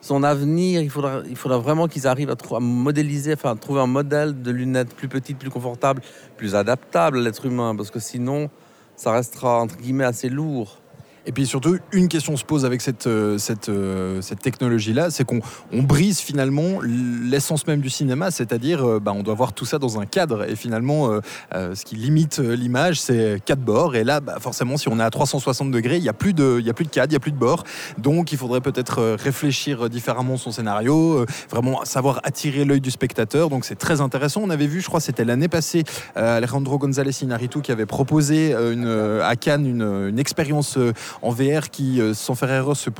Son 0.00 0.22
avenir, 0.22 0.80
il 0.80 0.90
faudra, 0.90 1.58
vraiment 1.58 1.86
qu'ils 1.86 2.06
arrivent 2.06 2.30
à, 2.30 2.60
modéliser, 2.60 3.34
enfin 3.34 3.54
trouver 3.56 3.80
un 3.80 3.86
modèle 3.86 4.40
de 4.40 4.50
lunettes 4.50 4.94
plus 4.94 5.08
petites, 5.08 5.38
plus 5.38 5.50
confortables, 5.50 6.00
plus 6.36 6.54
adaptables 6.54 7.18
à 7.18 7.20
l'être 7.20 7.44
humain, 7.44 7.76
parce 7.76 7.90
que 7.90 8.00
sinon, 8.00 8.48
ça 8.96 9.12
restera 9.12 9.60
entre 9.60 9.76
guillemets 9.76 10.04
assez 10.04 10.30
lourd. 10.30 10.78
Et 11.26 11.32
puis 11.32 11.46
surtout, 11.46 11.76
une 11.92 12.08
question 12.08 12.36
se 12.36 12.44
pose 12.44 12.64
avec 12.64 12.80
cette, 12.80 13.06
euh, 13.06 13.36
cette, 13.36 13.68
euh, 13.68 14.22
cette 14.22 14.40
technologie-là, 14.40 15.10
c'est 15.10 15.24
qu'on 15.24 15.40
on 15.72 15.82
brise 15.82 16.18
finalement 16.20 16.80
l'essence 16.82 17.66
même 17.66 17.80
du 17.80 17.90
cinéma, 17.90 18.30
c'est-à-dire 18.30 18.84
euh, 18.84 19.00
bah, 19.00 19.12
on 19.14 19.22
doit 19.22 19.34
voir 19.34 19.52
tout 19.52 19.66
ça 19.66 19.78
dans 19.78 20.00
un 20.00 20.06
cadre. 20.06 20.48
Et 20.48 20.56
finalement, 20.56 21.20
ce 21.52 21.84
qui 21.84 21.96
limite 21.96 22.38
l'image, 22.38 23.00
c'est 23.00 23.40
quatre 23.44 23.60
bords. 23.60 23.96
Et 23.96 24.04
là, 24.04 24.20
bah, 24.20 24.38
forcément, 24.40 24.76
si 24.76 24.88
on 24.88 24.98
est 24.98 25.02
à 25.02 25.10
360 25.10 25.70
degrés, 25.70 25.96
il 25.96 26.02
n'y 26.02 26.08
a, 26.08 26.12
plus 26.12 26.32
de- 26.32 26.62
a 26.66 26.72
plus 26.72 26.84
de 26.84 26.90
cadre, 26.90 27.08
il 27.08 27.12
n'y 27.12 27.16
a 27.16 27.20
plus 27.20 27.32
de 27.32 27.36
bords. 27.36 27.64
Donc 27.98 28.32
il 28.32 28.38
faudrait 28.38 28.60
peut-être 28.60 29.16
réfléchir 29.16 29.90
différemment 29.90 30.36
son 30.36 30.52
scénario, 30.52 31.24
vraiment 31.50 31.84
savoir 31.84 32.20
attirer 32.24 32.64
l'œil 32.64 32.80
du 32.80 32.90
spectateur. 32.90 33.50
Donc 33.50 33.64
c'est 33.64 33.76
très 33.78 34.00
intéressant. 34.00 34.40
On 34.44 34.50
avait 34.50 34.66
vu, 34.66 34.80
je 34.80 34.86
crois, 34.86 35.00
c'était 35.00 35.24
l'année 35.24 35.48
passée, 35.48 35.84
Alejandro 36.14 36.78
González 36.78 37.22
Inarritu 37.22 37.60
qui 37.60 37.72
avait 37.72 37.86
proposé 37.86 38.54
à 38.54 39.36
Cannes 39.36 39.66
une, 39.66 39.82
une 39.82 40.18
expérience 40.18 40.78
en 41.22 41.30
VR 41.30 41.70
qui, 41.70 42.00
euh, 42.00 42.14
sans 42.14 42.34
faire 42.34 42.50
erreur, 42.50 42.76
se, 42.76 42.90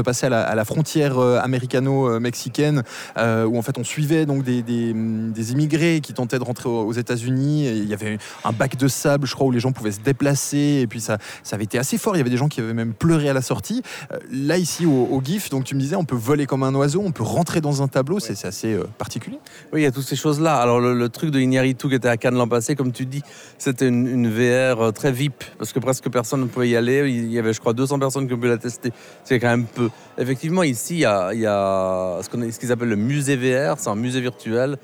passait 0.00 0.26
à 0.26 0.28
la, 0.28 0.42
à 0.42 0.54
la 0.54 0.64
frontière 0.64 1.18
euh, 1.18 1.38
américano-mexicaine, 1.40 2.82
euh, 3.18 3.44
où 3.44 3.58
en 3.58 3.62
fait 3.62 3.78
on 3.78 3.84
suivait 3.84 4.26
donc 4.26 4.42
des, 4.42 4.62
des, 4.62 4.92
des 4.94 5.52
immigrés 5.52 6.00
qui 6.02 6.12
tentaient 6.12 6.38
de 6.38 6.44
rentrer 6.44 6.68
aux, 6.68 6.92
États-Unis. 6.92 7.68
Il 7.68 7.88
y 7.88 7.94
avait 7.94 8.18
un 8.44 8.52
bac 8.52 8.76
de 8.76 8.88
sable, 8.88 9.26
je 9.26 9.34
crois, 9.34 9.46
où 9.46 9.50
les 9.50 9.60
gens 9.60 9.72
pouvaient 9.72 9.92
se 9.92 10.00
déplacer. 10.00 10.80
Et 10.82 10.86
puis 10.86 11.00
ça, 11.00 11.18
ça 11.42 11.56
avait 11.56 11.64
été 11.64 11.78
assez 11.78 11.98
fort. 11.98 12.16
Il 12.16 12.18
y 12.18 12.20
avait 12.20 12.30
des 12.30 12.36
gens 12.36 12.48
qui 12.48 12.60
avaient 12.60 12.74
même 12.74 12.92
pleuré 12.92 13.28
à 13.28 13.32
la 13.32 13.42
sortie. 13.42 13.82
Là, 14.30 14.58
ici, 14.58 14.86
au, 14.86 15.08
au 15.10 15.22
GIF, 15.22 15.50
donc 15.50 15.64
tu 15.64 15.74
me 15.74 15.80
disais, 15.80 15.96
on 15.96 16.04
peut 16.04 16.16
voler 16.16 16.46
comme 16.46 16.62
un 16.62 16.74
oiseau, 16.74 17.02
on 17.04 17.12
peut 17.12 17.22
rentrer 17.22 17.60
dans 17.60 17.82
un 17.82 17.88
tableau. 17.88 18.18
C'est 18.18 18.34
c'est 18.34 18.48
assez 18.48 18.78
particulier. 18.98 19.38
Oui, 19.72 19.80
il 19.80 19.84
y 19.84 19.86
a 19.86 19.92
toutes 19.92 20.04
ces 20.04 20.16
choses-là. 20.16 20.56
Alors, 20.56 20.80
le, 20.80 20.94
le 20.94 21.08
truc 21.08 21.30
de 21.30 21.40
Iñárritu 21.40 21.88
qui 21.88 21.94
était 21.94 22.08
à 22.08 22.16
Cannes 22.16 22.34
l'an 22.34 22.48
passé, 22.48 22.74
comme 22.74 22.92
tu 22.92 23.06
dis, 23.06 23.22
c'était 23.58 23.88
une, 23.88 24.06
une 24.06 24.28
VR 24.28 24.92
très 24.92 25.12
VIP, 25.12 25.44
parce 25.58 25.72
que 25.72 25.78
presque 25.78 26.08
personne 26.10 26.40
ne 26.40 26.46
pouvait 26.46 26.68
y 26.68 26.76
aller. 26.76 27.08
Il 27.10 27.30
y 27.30 27.38
avait, 27.38 27.52
je 27.60 27.62
crois, 27.62 27.74
200 27.74 27.98
personnes 27.98 28.26
qui 28.26 28.32
ont 28.32 28.38
pu 28.38 28.48
la 28.48 28.56
tester. 28.56 28.90
C'est 29.22 29.38
quand 29.38 29.48
même 29.48 29.66
peu. 29.66 29.90
Effectivement, 30.16 30.62
ici, 30.62 30.94
il 30.94 31.00
y 31.00 31.04
a, 31.04 32.18
ce 32.22 32.58
qu'ils 32.58 32.72
appellent 32.72 32.88
le 32.88 32.96
musée 32.96 33.36
VR, 33.36 33.78
c'est 33.78 33.90
un 33.90 33.96
musée 33.96 34.22
virtuel 34.22 34.78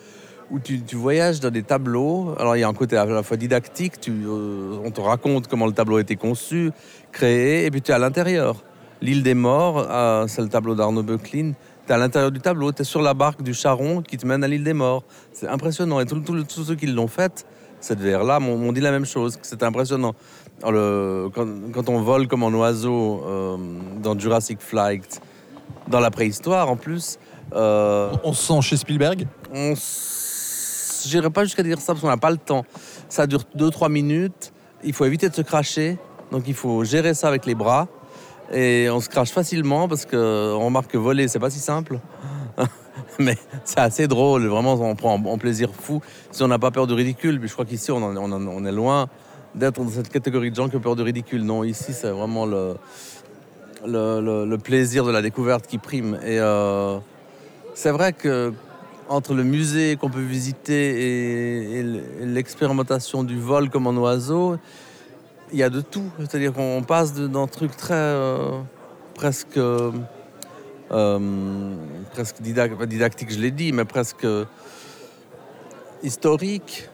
où 0.51 0.61
tu, 0.61 0.79
voyages 0.93 1.41
dans 1.41 1.51
des 1.51 1.63
tableaux. 1.63 2.35
Alors, 2.39 2.55
il 2.55 2.61
y 2.61 2.65
a 2.65 2.69
un 2.69 2.75
côté 2.75 2.99
à 2.99 3.07
la 3.07 3.23
fois 3.23 3.39
didactique, 3.39 3.99
tu, 3.99 4.13
euh, 4.13 4.79
on 4.85 4.91
te 4.91 5.01
raconte 5.01 5.49
comment 5.49 5.67
le 5.67 5.73
tableau 5.73 5.97
a 5.97 6.03
été 6.03 6.17
conçu, 6.17 6.71
créé, 7.13 7.65
et 7.65 7.71
puis 7.71 7.81
tu 7.81 7.93
es 7.93 7.95
à 7.95 7.99
l'intérieur. 7.99 8.63
L'île 9.01 9.23
des 9.23 9.35
morts, 9.35 9.87
euh, 9.91 10.27
c'est 10.29 10.43
le 10.43 10.49
tableau 10.49 10.75
d'Arnaud 10.75 11.03
Böcklin. 11.03 11.53
Tu 11.87 11.93
es 11.93 11.95
à 11.95 11.99
l'intérieur 11.99 12.31
du 12.31 12.41
tableau, 12.41 12.73
tu 12.73 12.83
es 12.83 12.85
sur 12.85 13.01
la 13.01 13.15
barque 13.15 13.43
du 13.43 13.55
Charon 13.55 14.03
qui 14.03 14.19
te 14.19 14.27
mène 14.27 14.45
à 14.45 14.49
l'île 14.49 14.65
des 14.65 14.75
morts. 14.75 15.03
C'est 15.33 15.49
impressionnant. 15.49 15.99
Et 15.99 16.05
tous 16.05 16.65
ceux 16.65 16.75
qui 16.75 16.87
l'ont 16.87 17.09
faite, 17.09 17.47
cette 17.81 18.01
VR-là, 18.01 18.41
m'ont 18.41 18.73
dit 18.73 18.81
la 18.81 18.91
même 18.91 19.07
chose, 19.07 19.39
c'était 19.43 19.65
impressionnant. 19.65 20.15
Le- 20.67 21.29
quand, 21.35 21.47
quand 21.73 21.89
on 21.89 22.01
vole 22.01 22.27
comme 22.29 22.43
un 22.43 22.55
oiseau 22.55 23.23
euh, 23.27 23.57
dans 24.03 24.19
Jurassic 24.19 24.61
Flight, 24.61 25.21
dans 25.89 26.01
la 26.01 26.11
préhistoire 26.11 26.71
en 26.71 26.77
plus, 26.77 27.19
euh, 27.55 28.11
On 28.25 28.33
se 28.33 28.43
sent 28.47 28.61
chez 28.63 28.77
Spielberg? 28.77 29.27
on 29.55 29.75
J'irai 31.07 31.31
pas 31.31 31.45
jusqu'à 31.45 31.63
dire 31.63 31.79
ça 31.79 31.93
parce 31.93 32.01
qu'on 32.01 32.09
n'a 32.09 32.17
pas 32.17 32.31
le 32.33 32.37
temps. 32.39 32.65
Ça 33.09 33.29
dure 33.29 33.43
2-3 33.57 33.89
minutes. 33.91 34.53
Il 34.83 34.93
faut 34.93 35.05
éviter 35.05 35.29
de 35.29 35.35
se 35.35 35.43
cracher. 35.43 35.99
Donc 36.33 36.45
il 36.49 36.55
faut 36.55 36.83
gérer 36.83 37.15
ça 37.15 37.29
avec 37.29 37.47
les 37.47 37.55
bras. 37.55 37.87
Et 38.53 38.89
on 38.91 39.01
se 39.01 39.09
crache 39.09 39.31
facilement 39.31 39.87
parce 39.87 40.05
qu'on 40.07 40.59
remarque 40.65 40.91
que 40.91 40.99
voler, 40.99 41.29
c'est 41.29 41.39
pas 41.39 41.51
si 41.51 41.61
simple. 41.61 42.01
Mais 43.19 43.37
c'est 43.65 43.81
assez 43.81 44.09
drôle. 44.09 44.47
Vraiment, 44.47 44.75
on 44.75 44.95
prend 44.95 45.21
un 45.33 45.39
plaisir 45.39 45.71
fou 45.75 46.01
si 46.31 46.43
on 46.43 46.49
n'a 46.49 46.59
pas 46.59 46.71
peur 46.71 46.87
du 46.87 46.95
ridicule. 46.95 47.39
Puis 47.39 47.49
je 47.49 47.53
crois 47.55 47.65
qu'ici, 47.65 47.91
on, 47.91 48.65
est 48.65 48.73
loin 48.73 49.09
d'être 49.55 49.83
dans 49.83 49.91
cette 49.91 50.11
catégorie 50.11 50.51
de 50.51 50.57
gens 50.57 50.69
qui 50.69 50.77
ont 50.77 50.81
peur 50.81 50.97
du 50.97 51.03
ridicule. 51.03 51.43
Non, 51.43 51.65
ici, 51.65 51.93
c'est 51.93 52.11
vraiment 52.11 52.47
le, 52.47 52.77
plaisir 54.63 55.05
de 55.05 55.13
la 55.13 55.23
découverte 55.23 55.67
qui 55.67 55.79
prime. 55.79 56.19
Et 56.23 56.39
euh, 56.41 56.99
c'est 57.75 57.91
vrai 57.91 58.13
que 58.13 58.53
entre 59.09 59.35
le 59.35 59.45
musée 59.45 59.97
qu'on 59.97 60.11
peut 60.11 60.21
visiter 60.21 61.79
et, 61.79 61.83
l'expérimentation 62.23 63.23
du 63.23 63.39
vol 63.39 63.71
comme 63.71 63.87
un 63.87 63.97
oiseau, 63.97 64.57
il 65.53 65.59
y 65.59 65.63
a 65.63 65.71
de 65.71 65.81
tout. 65.81 66.11
C'est-à-dire 66.19 66.53
qu'on 66.53 66.83
passe 66.83 67.15
d'un 67.15 67.47
truc 67.47 67.77
très 67.77 67.95
euh, 67.95 68.61
presque 69.15 69.61
presque 70.89 72.41
didac- 72.43 72.77
pas 72.77 72.87
didactique, 72.87 73.33
je 73.33 73.39
l'ai 73.39 73.51
dit, 73.51 73.73
mais 73.73 73.85
presque 73.85 74.25
euh, 74.25 74.45
historique 76.03 76.89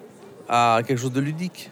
à 0.49 0.81
quelque 0.87 0.99
chose 0.99 1.13
de 1.13 1.21
ludique. 1.21 1.71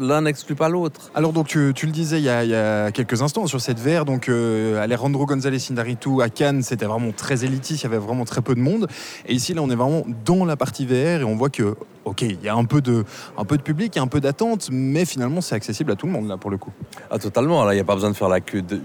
L'un 0.00 0.22
n'exclut 0.22 0.54
pas 0.54 0.70
l'autre. 0.70 1.10
Alors 1.14 1.34
donc 1.34 1.48
tu, 1.48 1.72
tu 1.74 1.84
le 1.84 1.92
disais 1.92 2.16
il 2.18 2.24
y, 2.24 2.28
a, 2.30 2.44
il 2.44 2.50
y 2.50 2.54
a 2.54 2.90
quelques 2.92 3.20
instants 3.20 3.46
sur 3.46 3.60
cette 3.60 3.78
VR, 3.78 4.06
donc 4.06 4.30
euh, 4.30 4.82
Alejandro 4.82 5.26
González 5.26 5.58
Inarritu 5.68 6.22
à 6.22 6.30
Cannes, 6.30 6.62
c'était 6.62 6.86
vraiment 6.86 7.12
très 7.12 7.44
élitiste, 7.44 7.82
il 7.82 7.84
y 7.84 7.86
avait 7.88 7.98
vraiment 7.98 8.24
très 8.24 8.40
peu 8.40 8.54
de 8.54 8.60
monde. 8.60 8.88
Et 9.26 9.34
ici 9.34 9.52
là 9.52 9.60
on 9.60 9.68
est 9.68 9.74
vraiment 9.74 10.02
dans 10.24 10.46
la 10.46 10.56
partie 10.56 10.86
VR 10.86 11.20
et 11.20 11.24
on 11.24 11.36
voit 11.36 11.50
que 11.50 11.76
ok 12.06 12.22
il 12.22 12.40
y 12.42 12.48
a 12.48 12.54
un 12.54 12.64
peu 12.64 12.80
de, 12.80 13.04
un 13.36 13.44
peu 13.44 13.58
de 13.58 13.62
public, 13.62 13.92
il 13.94 13.98
y 13.98 14.00
a 14.00 14.02
un 14.02 14.06
peu 14.06 14.20
d'attente, 14.22 14.70
mais 14.72 15.04
finalement 15.04 15.42
c'est 15.42 15.56
accessible 15.56 15.92
à 15.92 15.94
tout 15.96 16.06
le 16.06 16.12
monde 16.12 16.26
là 16.26 16.38
pour 16.38 16.50
le 16.50 16.56
coup. 16.56 16.72
Ah, 17.10 17.18
totalement. 17.18 17.62
Là, 17.66 17.74
il 17.74 17.76
n'y 17.76 17.82
a 17.82 17.84
pas 17.84 17.94
besoin 17.94 18.10
de 18.10 18.16
faire 18.16 18.30
la 18.30 18.40
queue 18.40 18.62
de 18.62 18.76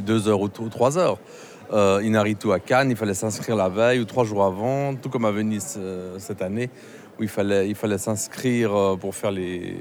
deux 0.00 0.28
heures 0.28 0.40
ou 0.40 0.48
trois 0.48 0.96
heures. 0.96 1.18
Euh, 1.74 2.00
Inaritu 2.04 2.52
à 2.52 2.60
Cannes, 2.60 2.90
il 2.90 2.96
fallait 2.96 3.14
s'inscrire 3.14 3.56
la 3.56 3.68
veille 3.68 3.98
ou 3.98 4.04
trois 4.04 4.22
jours 4.22 4.44
avant, 4.44 4.94
tout 4.94 5.08
comme 5.08 5.24
à 5.24 5.32
Venise 5.32 5.74
euh, 5.76 6.20
cette 6.20 6.40
année, 6.40 6.70
où 7.18 7.24
il 7.24 7.28
fallait, 7.28 7.68
il 7.68 7.74
fallait 7.74 7.98
s'inscrire 7.98 8.72
euh, 8.72 8.96
pour 8.96 9.16
faire, 9.16 9.32
les, 9.32 9.76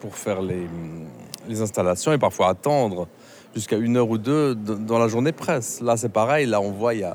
pour 0.00 0.16
faire 0.16 0.40
les, 0.40 0.66
les 1.46 1.60
installations 1.60 2.14
et 2.14 2.18
parfois 2.18 2.48
attendre 2.48 3.08
jusqu'à 3.54 3.76
une 3.76 3.98
heure 3.98 4.08
ou 4.08 4.16
deux 4.16 4.54
dans 4.54 4.98
la 4.98 5.06
journée 5.06 5.32
presse. 5.32 5.82
Là, 5.82 5.98
c'est 5.98 6.08
pareil. 6.08 6.46
Là, 6.46 6.62
on 6.62 6.70
voit, 6.70 6.94
il 6.94 7.00
y 7.00 7.04
a 7.04 7.14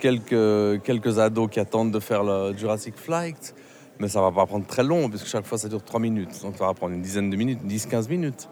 quelques, 0.00 0.82
quelques 0.82 1.18
ados 1.18 1.50
qui 1.50 1.60
attendent 1.60 1.92
de 1.92 2.00
faire 2.00 2.24
le 2.24 2.56
Jurassic 2.56 2.96
Flight. 2.96 3.54
Mais 4.00 4.08
ça 4.08 4.22
va 4.22 4.32
pas 4.32 4.46
prendre 4.46 4.64
très 4.64 4.84
long, 4.84 5.10
puisque 5.10 5.26
chaque 5.26 5.44
fois 5.44 5.58
ça 5.58 5.68
dure 5.68 5.82
3 5.82 6.00
minutes. 6.00 6.40
Donc 6.42 6.56
ça 6.56 6.64
va 6.64 6.72
prendre 6.72 6.94
une 6.94 7.02
dizaine 7.02 7.28
de 7.28 7.36
minutes, 7.36 7.60
10-15 7.66 8.08
minutes. 8.08 8.48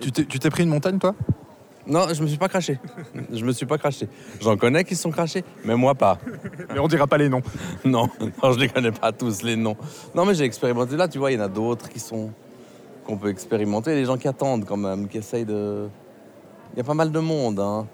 Tu 0.00 0.10
t'es 0.10 0.24
tu 0.24 0.40
t'es 0.40 0.50
pris 0.50 0.64
une 0.64 0.70
montagne 0.70 0.98
toi? 0.98 1.14
Non, 1.86 2.06
je 2.12 2.22
me 2.22 2.26
suis 2.26 2.38
pas 2.38 2.48
craché. 2.48 2.78
je 3.32 3.44
me 3.44 3.52
suis 3.52 3.66
pas 3.66 3.78
craché. 3.78 4.08
J'en 4.40 4.56
connais 4.56 4.84
qui 4.84 4.96
se 4.96 5.02
sont 5.02 5.10
crachés, 5.10 5.44
mais 5.64 5.76
moi 5.76 5.94
pas. 5.94 6.18
Mais 6.72 6.78
on 6.80 6.88
dira 6.88 7.06
pas 7.06 7.18
les 7.18 7.28
noms. 7.28 7.42
Non, 7.84 8.08
non, 8.20 8.52
je 8.52 8.58
les 8.58 8.68
connais 8.68 8.90
pas 8.90 9.12
tous 9.12 9.42
les 9.42 9.54
noms. 9.56 9.76
Non, 10.14 10.24
mais 10.24 10.34
j'ai 10.34 10.44
expérimenté. 10.44 10.96
Là, 10.96 11.06
tu 11.06 11.18
vois, 11.18 11.30
il 11.30 11.38
y 11.38 11.40
en 11.40 11.44
a 11.44 11.48
d'autres 11.48 11.88
qui 11.88 12.00
sont 12.00 12.30
qu'on 13.06 13.16
peut 13.16 13.28
expérimenter. 13.28 13.94
Des 13.94 14.04
gens 14.04 14.16
qui 14.16 14.26
attendent 14.26 14.64
quand 14.64 14.76
même, 14.76 15.08
qui 15.08 15.18
essayent 15.18 15.44
de. 15.44 15.88
Il 16.74 16.78
y 16.78 16.80
a 16.80 16.84
pas 16.84 16.94
mal 16.94 17.12
de 17.12 17.20
monde. 17.20 17.60
Hein. 17.60 17.86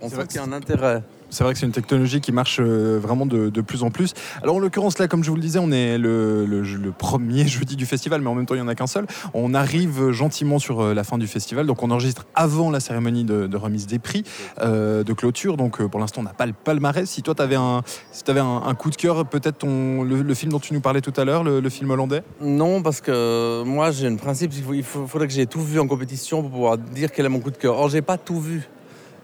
On 0.00 0.08
sent 0.08 0.26
qu'il 0.28 0.36
y 0.36 0.38
a 0.38 0.44
un 0.44 0.52
intérêt. 0.52 1.02
C'est 1.34 1.42
vrai 1.42 1.52
que 1.52 1.58
c'est 1.58 1.66
une 1.66 1.72
technologie 1.72 2.20
qui 2.20 2.30
marche 2.30 2.58
euh, 2.60 3.00
vraiment 3.02 3.26
de, 3.26 3.50
plus 3.60 3.82
en 3.82 3.90
plus. 3.90 4.14
Alors 4.42 4.54
en 4.54 4.58
l'occurrence 4.60 5.00
là, 5.00 5.08
comme 5.08 5.24
je 5.24 5.30
vous 5.30 5.36
le 5.36 5.42
disais, 5.42 5.58
on 5.60 5.72
est 5.72 5.98
le, 5.98 6.92
premier 6.96 7.46
jeudi 7.48 7.74
du 7.74 7.86
festival, 7.86 8.20
mais 8.20 8.28
en 8.28 8.36
même 8.36 8.46
temps 8.46 8.54
il 8.54 8.58
n'y 8.60 8.64
en 8.64 8.68
a 8.68 8.76
qu'un 8.76 8.86
seul. 8.86 9.06
On 9.34 9.52
arrive 9.52 10.12
gentiment 10.12 10.60
sur 10.60 10.80
euh, 10.80 10.94
la 10.94 11.02
fin 11.02 11.18
du 11.18 11.26
festival, 11.26 11.66
donc 11.66 11.82
on 11.82 11.90
enregistre 11.90 12.24
avant 12.36 12.70
la 12.70 12.78
cérémonie 12.78 13.24
de, 13.24 13.56
remise 13.56 13.88
des 13.88 13.98
prix, 13.98 14.22
euh, 14.60 15.02
de 15.02 15.12
clôture. 15.12 15.56
Donc 15.56 15.80
euh, 15.80 15.88
pour 15.88 15.98
l'instant 15.98 16.20
on 16.20 16.24
n'a 16.24 16.32
pas 16.32 16.46
le 16.46 16.52
palmarès. 16.52 17.10
Si 17.10 17.22
toi 17.22 17.34
tu 17.34 17.42
avais, 17.42 17.56
un, 17.56 17.82
si 18.12 18.22
t'avais 18.22 18.40
un, 18.40 18.74
coup 18.74 18.90
de 18.90 18.96
cœur, 18.96 19.26
peut-être 19.26 19.66
le, 19.66 20.34
film 20.34 20.52
dont 20.52 20.60
tu 20.60 20.72
nous 20.72 20.80
parlais 20.80 21.00
tout 21.00 21.12
à 21.16 21.24
l'heure, 21.24 21.42
le, 21.42 21.68
film 21.68 21.90
hollandais? 21.90 22.22
Non, 22.40 22.80
parce 22.80 23.00
que 23.00 23.64
moi 23.64 23.90
j'ai 23.90 24.06
un 24.06 24.16
principe, 24.16 24.52
il, 24.54 24.62
faut- 24.62 25.02
il 25.02 25.08
faudrait 25.08 25.26
que 25.26 25.32
j'ai 25.32 25.46
tout 25.46 25.62
vu 25.62 25.80
en 25.80 25.88
compétition 25.88 26.42
pour 26.42 26.50
pouvoir 26.52 26.78
dire 26.78 27.10
quel 27.10 27.26
est 27.26 27.28
mon 27.28 27.40
coup 27.40 27.50
de 27.50 27.56
cœur. 27.56 27.76
Or, 27.76 27.88
j'ai 27.88 28.02
pas 28.02 28.18
tout 28.18 28.40
vu. 28.40 28.68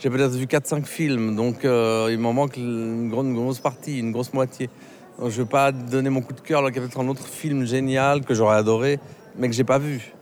J'ai 0.03 0.09
peut-être 0.09 0.33
vu 0.33 0.47
4-5 0.47 0.87
films, 0.87 1.37
donc 1.37 1.67
euh, 1.67 2.09
il 2.11 2.19
m'en 2.19 2.33
manque 2.33 2.57
une, 2.57 3.11
grosse 3.11 3.59
partie, 3.59 3.99
une 3.99 4.13
grosse 4.13 4.33
moitié. 4.33 4.71
Je 5.19 5.25
ne 5.25 5.31
vais 5.31 5.45
pas 5.45 5.73
donner 5.73 6.09
mon 6.09 6.23
coup 6.23 6.33
de 6.33 6.41
cœur 6.41 6.61
alors 6.61 6.71
qu'il 6.71 6.81
y 6.81 6.83
a 6.83 6.89
peut-être 6.89 7.01
un 7.01 7.09
autre 7.09 7.27
film 7.27 7.67
génial 7.67 8.25
que 8.25 8.33
j'aurais 8.33 8.57
adoré, 8.57 8.99
mais 9.37 9.47
que 9.47 9.55
j'ai 9.55 9.65
pas 9.65 9.77
vu. 9.77 10.15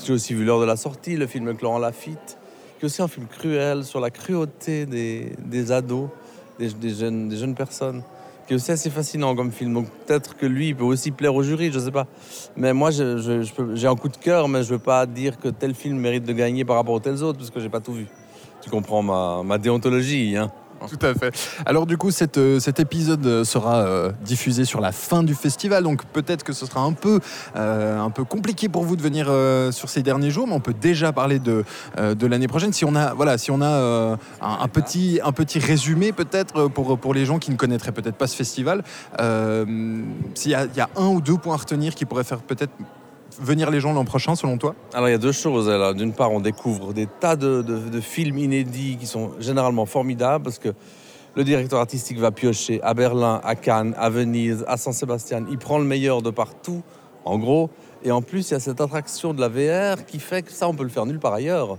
J'ai 0.00 0.12
aussi 0.12 0.32
vu 0.32 0.44
l'heure 0.44 0.60
de 0.60 0.64
la 0.64 0.76
sortie, 0.76 1.16
le 1.16 1.26
film 1.26 1.48
avec 1.48 1.60
Laurent 1.60 1.80
Lafitte, 1.80 2.38
qui 2.78 2.84
est 2.84 2.86
aussi 2.86 3.02
un 3.02 3.08
film 3.08 3.26
cruel 3.26 3.82
sur 3.82 3.98
la 3.98 4.10
cruauté 4.10 4.86
des, 4.86 5.72
ados, 5.72 6.08
des, 6.60 6.94
jeunes, 6.94 7.54
personnes, 7.56 8.04
qui 8.46 8.52
est 8.52 8.56
aussi 8.56 8.70
assez 8.70 8.90
fascinant 8.90 9.34
comme 9.34 9.50
film. 9.50 9.74
Donc 9.74 9.88
peut-être 10.06 10.36
que 10.36 10.46
lui, 10.46 10.68
il 10.68 10.76
peut 10.76 10.84
aussi 10.84 11.10
plaire 11.10 11.34
au 11.34 11.42
jury, 11.42 11.72
je 11.72 11.80
sais 11.80 11.90
pas. 11.90 12.06
Mais 12.56 12.72
moi, 12.72 12.92
j'ai 12.92 13.88
un 13.88 13.96
coup 13.96 14.08
de 14.08 14.18
cœur, 14.18 14.46
mais 14.46 14.62
je 14.62 14.68
veux 14.68 14.78
pas 14.78 15.04
dire 15.04 15.40
que 15.40 15.48
tel 15.48 15.74
film 15.74 15.98
mérite 15.98 16.22
de 16.22 16.32
gagner 16.32 16.64
par 16.64 16.76
rapport 16.76 16.94
aux 16.94 17.00
tels 17.00 17.24
autres, 17.24 17.38
parce 17.38 17.50
que 17.50 17.58
j'ai 17.58 17.70
pas 17.70 17.80
tout 17.80 17.92
vu. 17.92 18.06
Tu 18.66 18.70
comprends 18.70 19.00
ma, 19.44 19.58
déontologie, 19.58 20.36
hein 20.36 20.50
Tout 20.90 21.06
à 21.06 21.14
fait. 21.14 21.32
Alors 21.66 21.86
du 21.86 21.96
coup, 21.96 22.10
euh, 22.36 22.58
cet 22.58 22.80
épisode 22.80 23.24
euh, 23.24 23.44
sera 23.44 23.76
euh, 23.76 24.10
diffusé 24.24 24.64
sur 24.64 24.80
la 24.80 24.90
fin 24.90 25.22
du 25.22 25.36
festival, 25.36 25.84
donc 25.84 26.04
peut-être 26.06 26.42
que 26.42 26.52
ce 26.52 26.66
sera 26.66 26.80
un 26.80 26.92
peu, 26.92 27.20
un 27.54 28.10
peu 28.10 28.24
compliqué 28.24 28.68
pour 28.68 28.82
vous 28.82 28.96
de 28.96 29.02
venir 29.02 29.26
sur 29.72 29.88
ces 29.88 30.02
derniers 30.02 30.32
jours, 30.32 30.48
mais 30.48 30.54
on 30.54 30.60
peut 30.60 30.74
déjà 30.74 31.12
parler 31.12 31.38
de, 31.38 31.64
l'année 31.96 32.48
prochaine. 32.48 32.72
Si 32.72 32.84
on 32.84 32.96
a, 32.96 33.14
voilà, 33.14 33.38
si 33.38 33.52
on 33.52 33.62
a 33.62 34.18
un, 34.40 34.68
petit, 34.68 35.20
résumé 35.60 36.10
peut-être 36.10 36.66
pour, 36.66 37.14
les 37.14 37.24
gens 37.24 37.38
qui 37.38 37.52
ne 37.52 37.56
connaîtraient 37.56 37.92
peut-être 37.92 38.16
pas 38.16 38.26
ce 38.26 38.34
festival, 38.34 38.82
s'il 40.34 40.50
y 40.50 40.54
a 40.80 40.90
un 40.96 41.06
ou 41.06 41.20
deux 41.20 41.36
points 41.36 41.54
à 41.54 41.58
retenir 41.58 41.94
qui 41.94 42.04
pourraient 42.04 42.24
faire 42.24 42.40
peut-être 42.40 42.72
venir 43.40 43.70
les 43.70 43.80
gens 43.80 43.92
l'an 43.92 44.04
prochain, 44.04 44.34
selon 44.34 44.58
toi 44.58 44.74
Alors 44.94 45.08
il 45.08 45.12
y 45.12 45.14
a 45.14 45.18
deux 45.18 45.32
choses. 45.32 45.70
D'une 45.96 46.12
part, 46.12 46.32
on 46.32 46.40
découvre 46.40 46.92
des 46.92 47.06
tas 47.06 47.36
de, 47.36 48.00
films 48.00 48.38
inédits 48.38 48.96
qui 48.98 49.06
sont 49.06 49.32
généralement 49.40 49.86
formidables 49.86 50.44
parce 50.44 50.58
que 50.58 50.74
le 51.34 51.44
directeur 51.44 51.80
artistique 51.80 52.18
va 52.18 52.30
piocher 52.30 52.80
à 52.82 52.94
Berlin, 52.94 53.40
à 53.44 53.54
Cannes, 53.54 53.94
à 53.98 54.08
Venise, 54.08 54.64
à 54.68 54.76
San 54.76 54.92
Sébastien. 54.92 55.44
Il 55.50 55.58
prend 55.58 55.78
le 55.78 55.84
meilleur 55.84 56.22
de 56.22 56.30
partout, 56.30 56.82
en 57.24 57.38
gros. 57.38 57.68
Et 58.04 58.10
en 58.10 58.22
plus, 58.22 58.50
il 58.50 58.54
y 58.54 58.56
a 58.56 58.60
cette 58.60 58.80
attraction 58.80 59.34
de 59.34 59.40
la 59.40 59.48
VR 59.48 60.06
qui 60.06 60.18
fait 60.18 60.42
que 60.42 60.52
ça, 60.52 60.68
on 60.68 60.74
peut 60.74 60.84
le 60.84 60.88
faire 60.88 61.04
nulle 61.04 61.18
part 61.18 61.34
ailleurs. 61.34 61.76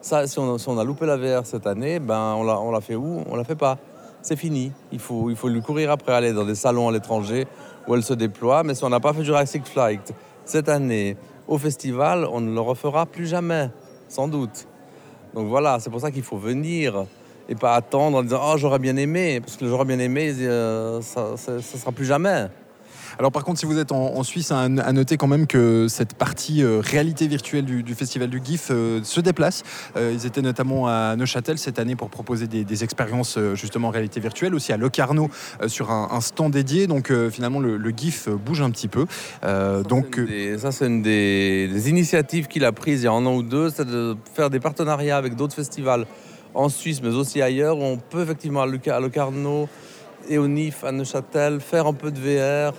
Ça, 0.00 0.26
si 0.26 0.38
on, 0.38 0.78
a 0.78 0.84
loupé 0.84 1.06
la 1.06 1.16
VR 1.16 1.46
cette 1.46 1.66
année, 1.66 1.98
ben 1.98 2.34
on 2.36 2.44
l'a, 2.44 2.60
on 2.60 2.70
l'a 2.70 2.80
fait 2.80 2.94
où? 2.94 3.24
On 3.28 3.36
l'a 3.36 3.44
fait 3.44 3.56
pas. 3.56 3.78
C'est 4.22 4.36
fini. 4.36 4.72
Il 4.92 4.98
faut, 4.98 5.28
il 5.28 5.36
faut 5.36 5.48
lui 5.48 5.60
courir 5.60 5.90
après, 5.90 6.12
aller 6.12 6.32
dans 6.32 6.44
des 6.44 6.54
salons 6.54 6.88
à 6.88 6.92
l'étranger 6.92 7.46
où 7.86 7.94
elle 7.94 8.02
se 8.02 8.14
déploie. 8.14 8.62
Mais 8.62 8.74
si 8.74 8.84
on 8.84 8.88
n'a 8.88 9.00
pas 9.00 9.12
fait 9.12 9.24
Jurassic 9.24 9.66
Flight 9.66 10.14
cette 10.44 10.68
année 10.68 11.16
au 11.48 11.58
festival, 11.58 12.26
on 12.30 12.40
ne 12.40 12.52
le 12.54 12.60
refera 12.60 13.06
plus 13.06 13.26
jamais, 13.26 13.70
sans 14.08 14.28
doute. 14.28 14.66
Donc 15.34 15.48
voilà, 15.48 15.78
c'est 15.80 15.90
pour 15.90 16.00
ça 16.00 16.10
qu'il 16.10 16.22
faut 16.22 16.38
venir 16.38 17.06
et 17.48 17.54
pas 17.54 17.74
attendre 17.74 18.18
en 18.18 18.22
disant 18.22 18.40
oh 18.42 18.56
j'aurais 18.56 18.78
bien 18.78 18.96
aimé 18.96 19.40
parce 19.40 19.56
que 19.56 19.66
j'aurais 19.66 19.84
bien 19.84 19.98
aimé 19.98 20.34
euh, 20.40 21.02
ça, 21.02 21.36
ça 21.36 21.60
sera 21.60 21.92
plus 21.92 22.06
jamais. 22.06 22.46
Alors 23.18 23.32
par 23.32 23.44
contre, 23.44 23.58
si 23.60 23.66
vous 23.66 23.78
êtes 23.78 23.92
en, 23.92 24.16
en 24.16 24.22
Suisse, 24.22 24.50
à, 24.50 24.60
à 24.60 24.68
noter 24.92 25.16
quand 25.16 25.26
même 25.26 25.46
que 25.46 25.86
cette 25.88 26.14
partie 26.14 26.62
euh, 26.62 26.80
réalité 26.80 27.26
virtuelle 27.26 27.64
du, 27.64 27.82
du 27.82 27.94
festival 27.94 28.28
du 28.28 28.40
GIF 28.44 28.68
euh, 28.70 29.00
se 29.02 29.20
déplace. 29.20 29.62
Euh, 29.96 30.12
ils 30.14 30.26
étaient 30.26 30.42
notamment 30.42 30.86
à 30.88 31.14
Neuchâtel 31.16 31.58
cette 31.58 31.78
année 31.78 31.96
pour 31.96 32.10
proposer 32.10 32.46
des, 32.46 32.64
des 32.64 32.84
expériences 32.84 33.38
justement 33.54 33.88
en 33.88 33.92
réalité 33.92 34.20
virtuelle, 34.20 34.54
aussi 34.54 34.72
à 34.72 34.76
Locarno 34.76 35.30
sur 35.66 35.90
un, 35.90 36.08
un 36.10 36.20
stand 36.20 36.52
dédié. 36.52 36.86
Donc 36.86 37.12
finalement, 37.30 37.60
le, 37.60 37.76
le 37.76 37.90
GIF 37.90 38.28
bouge 38.28 38.60
un 38.62 38.70
petit 38.70 38.88
peu. 38.88 39.06
Euh, 39.44 39.82
donc 39.82 40.18
des- 40.20 40.58
ça 40.58 40.72
c'est 40.72 40.86
une 40.86 41.02
des, 41.02 41.68
des 41.68 41.88
initiatives 41.90 42.46
qu'il 42.46 42.64
a 42.64 42.72
prises 42.72 43.02
il 43.02 43.04
y 43.04 43.08
a 43.08 43.12
un 43.12 43.24
an 43.26 43.34
ou 43.36 43.42
deux, 43.42 43.70
c'est 43.70 43.84
de 43.86 44.16
faire 44.34 44.50
des 44.50 44.60
partenariats 44.60 45.16
avec 45.16 45.36
d'autres 45.36 45.54
festivals 45.54 46.06
en 46.54 46.68
Suisse 46.68 47.00
mais 47.02 47.10
aussi 47.14 47.42
ailleurs 47.42 47.78
où 47.78 47.82
on 47.82 47.96
peut 47.96 48.22
effectivement 48.22 48.62
à 48.62 48.66
Locarno 48.66 49.68
et 50.28 50.38
au 50.38 50.48
NIF 50.48 50.84
à 50.84 50.92
Neuchâtel 50.92 51.60
faire 51.60 51.86
un 51.86 51.92
peu 51.94 52.10
de 52.10 52.18
VR. 52.18 52.74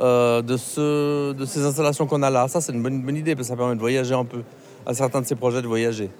euh, 0.00 0.40
de, 0.42 0.56
ce, 0.56 1.32
de 1.32 1.44
ces 1.44 1.64
installations 1.64 2.06
qu'on 2.06 2.22
a 2.22 2.30
là. 2.30 2.48
Ça, 2.48 2.60
c'est 2.60 2.72
une 2.72 2.82
bonne, 2.82 3.02
bonne 3.02 3.16
idée 3.16 3.34
parce 3.34 3.48
que 3.48 3.52
ça 3.52 3.56
permet 3.56 3.74
de 3.74 3.80
voyager 3.80 4.14
un 4.14 4.24
peu. 4.24 4.42
À 4.86 4.94
certains 4.94 5.20
de 5.20 5.26
ces 5.26 5.34
projets, 5.34 5.60
de 5.60 5.66
voyager. 5.66 6.10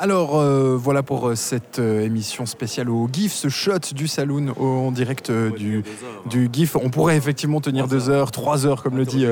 Alors 0.00 0.38
euh, 0.38 0.76
voilà 0.80 1.02
pour 1.02 1.28
euh, 1.28 1.34
cette 1.34 1.80
euh, 1.80 2.02
émission 2.02 2.46
spéciale 2.46 2.88
au 2.88 3.08
GIF, 3.12 3.32
ce 3.32 3.48
shot 3.48 3.80
du 3.96 4.06
saloon 4.06 4.54
au- 4.56 4.64
en 4.86 4.92
direct 4.92 5.30
euh, 5.30 5.50
du, 5.50 5.82
du 6.30 6.48
GIF. 6.52 6.76
On 6.76 6.88
pourrait 6.88 7.16
effectivement 7.16 7.60
tenir 7.60 7.88
deux 7.88 8.08
heures, 8.08 8.30
trois 8.30 8.64
heures 8.64 8.84
comme 8.84 8.96
le 8.96 9.04
dit 9.04 9.26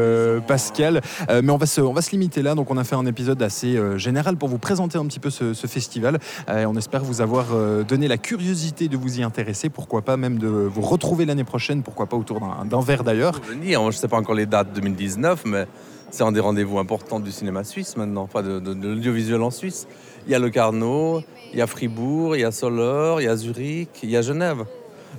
Pascal, 0.48 1.02
mais 1.30 1.50
on 1.50 1.56
va, 1.56 1.66
se, 1.66 1.80
on 1.80 1.92
va 1.92 2.02
se 2.02 2.10
limiter 2.10 2.42
là. 2.42 2.54
Donc 2.56 2.70
on 2.72 2.76
a 2.78 2.84
fait 2.84 2.96
un 2.96 3.06
épisode 3.06 3.40
assez 3.42 3.78
général 3.98 4.36
pour 4.36 4.48
vous 4.48 4.58
présenter 4.58 4.98
un 4.98 5.06
petit 5.06 5.20
peu 5.20 5.30
ce, 5.30 5.54
ce 5.54 5.66
festival. 5.68 6.18
Et 6.48 6.66
on 6.66 6.74
espère 6.74 7.04
vous 7.04 7.20
avoir 7.20 7.46
donné 7.86 8.08
la 8.08 8.18
curiosité 8.18 8.88
de 8.88 8.96
vous 8.96 9.20
y 9.20 9.22
intéresser, 9.22 9.68
pourquoi 9.68 10.02
pas 10.02 10.16
même 10.16 10.38
de 10.38 10.48
vous 10.48 10.80
retrouver 10.82 11.26
l'année 11.26 11.44
prochaine, 11.44 11.82
pourquoi 11.82 12.06
pas 12.06 12.16
autour 12.16 12.40
d'un 12.64 12.80
verre 12.80 13.04
d'ailleurs. 13.04 13.40
Moi, 13.82 13.90
je 13.92 13.96
ne 13.96 14.00
sais 14.00 14.08
pas 14.08 14.16
encore 14.18 14.34
les 14.34 14.46
dates 14.46 14.72
2019, 14.74 15.42
mais 15.46 15.66
c'est 16.10 16.22
un 16.22 16.32
des 16.32 16.40
rendez-vous 16.40 16.78
importants 16.78 17.20
du 17.20 17.30
cinéma 17.32 17.62
suisse 17.64 17.96
maintenant, 17.96 18.22
enfin 18.22 18.42
de, 18.42 18.58
de- 18.60 18.74
de 18.74 18.88
l'audiovisuel 18.88 19.42
en 19.42 19.50
Suisse. 19.50 19.86
Il 20.26 20.32
y 20.32 20.34
a 20.34 20.40
Le 20.40 20.50
Carnot, 20.50 21.22
il 21.52 21.58
y 21.58 21.62
a 21.62 21.68
Fribourg, 21.68 22.36
il 22.36 22.40
y 22.40 22.44
a 22.44 22.50
Soleure, 22.50 23.20
il 23.20 23.24
y 23.24 23.28
a 23.28 23.36
Zurich, 23.36 23.90
il 24.02 24.10
y 24.10 24.16
a 24.16 24.22
Genève. 24.22 24.64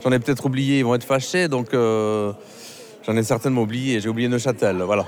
J'en 0.03 0.11
ai 0.11 0.19
peut-être 0.19 0.45
oublié, 0.45 0.79
ils 0.79 0.85
vont 0.85 0.95
être 0.95 1.05
fâchés, 1.05 1.47
donc 1.47 1.73
euh, 1.73 2.33
j'en 3.05 3.15
ai 3.15 3.23
certainement 3.23 3.61
oublié. 3.61 4.01
J'ai 4.01 4.09
oublié 4.09 4.27
Neuchâtel, 4.27 4.81
voilà. 4.81 5.07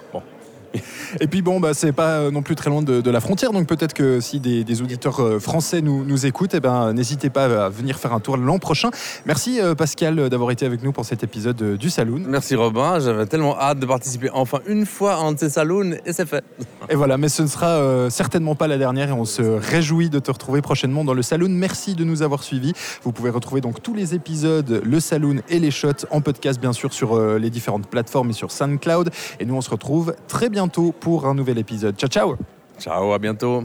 Et 1.20 1.28
puis 1.28 1.42
bon, 1.42 1.60
bah, 1.60 1.74
c'est 1.74 1.92
pas 1.92 2.20
euh, 2.20 2.32
non 2.32 2.42
plus 2.42 2.56
très 2.56 2.70
loin 2.70 2.82
de, 2.82 3.02
de 3.02 3.12
la 3.12 3.20
frontière, 3.20 3.52
donc 3.52 3.68
peut-être 3.68 3.94
que 3.94 4.20
si 4.20 4.40
des, 4.40 4.64
des 4.64 4.82
auditeurs 4.82 5.20
euh, 5.22 5.40
français 5.40 5.82
nous, 5.82 6.06
nous 6.06 6.26
écoutent, 6.26 6.54
eh 6.54 6.60
ben, 6.60 6.94
n'hésitez 6.94 7.30
pas 7.30 7.66
à 7.66 7.70
venir 7.70 7.98
faire 8.00 8.14
un 8.14 8.20
tour 8.20 8.38
l'an 8.38 8.60
prochain. 8.60 8.90
Merci 9.26 9.60
euh, 9.62 9.76
Pascal 9.76 10.30
d'avoir 10.30 10.52
été 10.52 10.66
avec 10.66 10.84
nous 10.84 10.92
pour 10.92 11.06
cet 11.06 11.24
épisode 11.24 11.78
du 11.78 11.90
Saloon. 11.90 12.24
Merci 12.28 12.56
Robin, 12.56 13.00
j'avais 13.00 13.26
tellement 13.26 13.60
hâte 13.60 13.80
de 13.80 13.86
participer 13.86 14.30
enfin 14.34 14.60
une 14.68 14.86
fois 14.86 15.14
à 15.14 15.18
un 15.20 15.34
de 15.34 15.40
ces 15.40 15.50
saloons 15.50 15.98
et 16.06 16.14
c'est 16.14 16.28
fait. 16.28 16.44
Et 16.90 16.96
voilà, 16.96 17.18
mais 17.18 17.30
ce 17.30 17.42
ne 17.42 17.48
sera 17.48 17.68
euh, 17.68 18.10
certainement 18.10 18.56
pas 18.56 18.68
la 18.68 18.78
dernière 18.78 19.10
et 19.10 19.14
on 19.14 19.26
se 19.26 19.42
réjouit 19.42 20.10
de 20.10 20.20
te 20.20 20.32
retrouver 20.32 20.62
prochainement 20.62 21.04
dans 21.04 21.14
le 21.14 21.22
Saloon. 21.22 21.50
Merci 21.50 21.96
de 21.96 22.04
nous 22.04 22.22
avoir 22.22 22.44
suivis. 22.44 22.74
Vous 23.04 23.12
pouvez 23.12 23.30
retrouver 23.30 23.62
donc 23.62 23.82
tous 23.82 23.94
les 23.94 24.16
épisodes, 24.16 24.82
le 24.84 25.00
Saloon 25.00 25.42
et 25.50 25.60
les 25.60 25.72
shots 25.72 26.06
en 26.12 26.22
podcast 26.22 26.60
bien 26.60 26.74
sûr 26.74 26.94
sur 26.94 27.16
euh, 27.16 27.38
les 27.38 27.50
différentes 27.50 27.88
plateformes 27.88 28.30
et 28.32 28.34
sur 28.34 28.52
SoundCloud. 28.52 29.10
Et 29.40 29.46
nous 29.46 29.56
on 29.56 29.62
se 29.62 29.70
retrouve 29.70 30.16
très 30.28 30.50
bientôt 30.60 30.92
pour 30.92 31.26
un 31.26 31.34
nouvel 31.34 31.58
épisode. 31.58 31.96
Ciao 31.96 32.10
ciao 32.10 32.36
Ciao, 32.80 33.14
à 33.14 33.20
bientôt. 33.20 33.64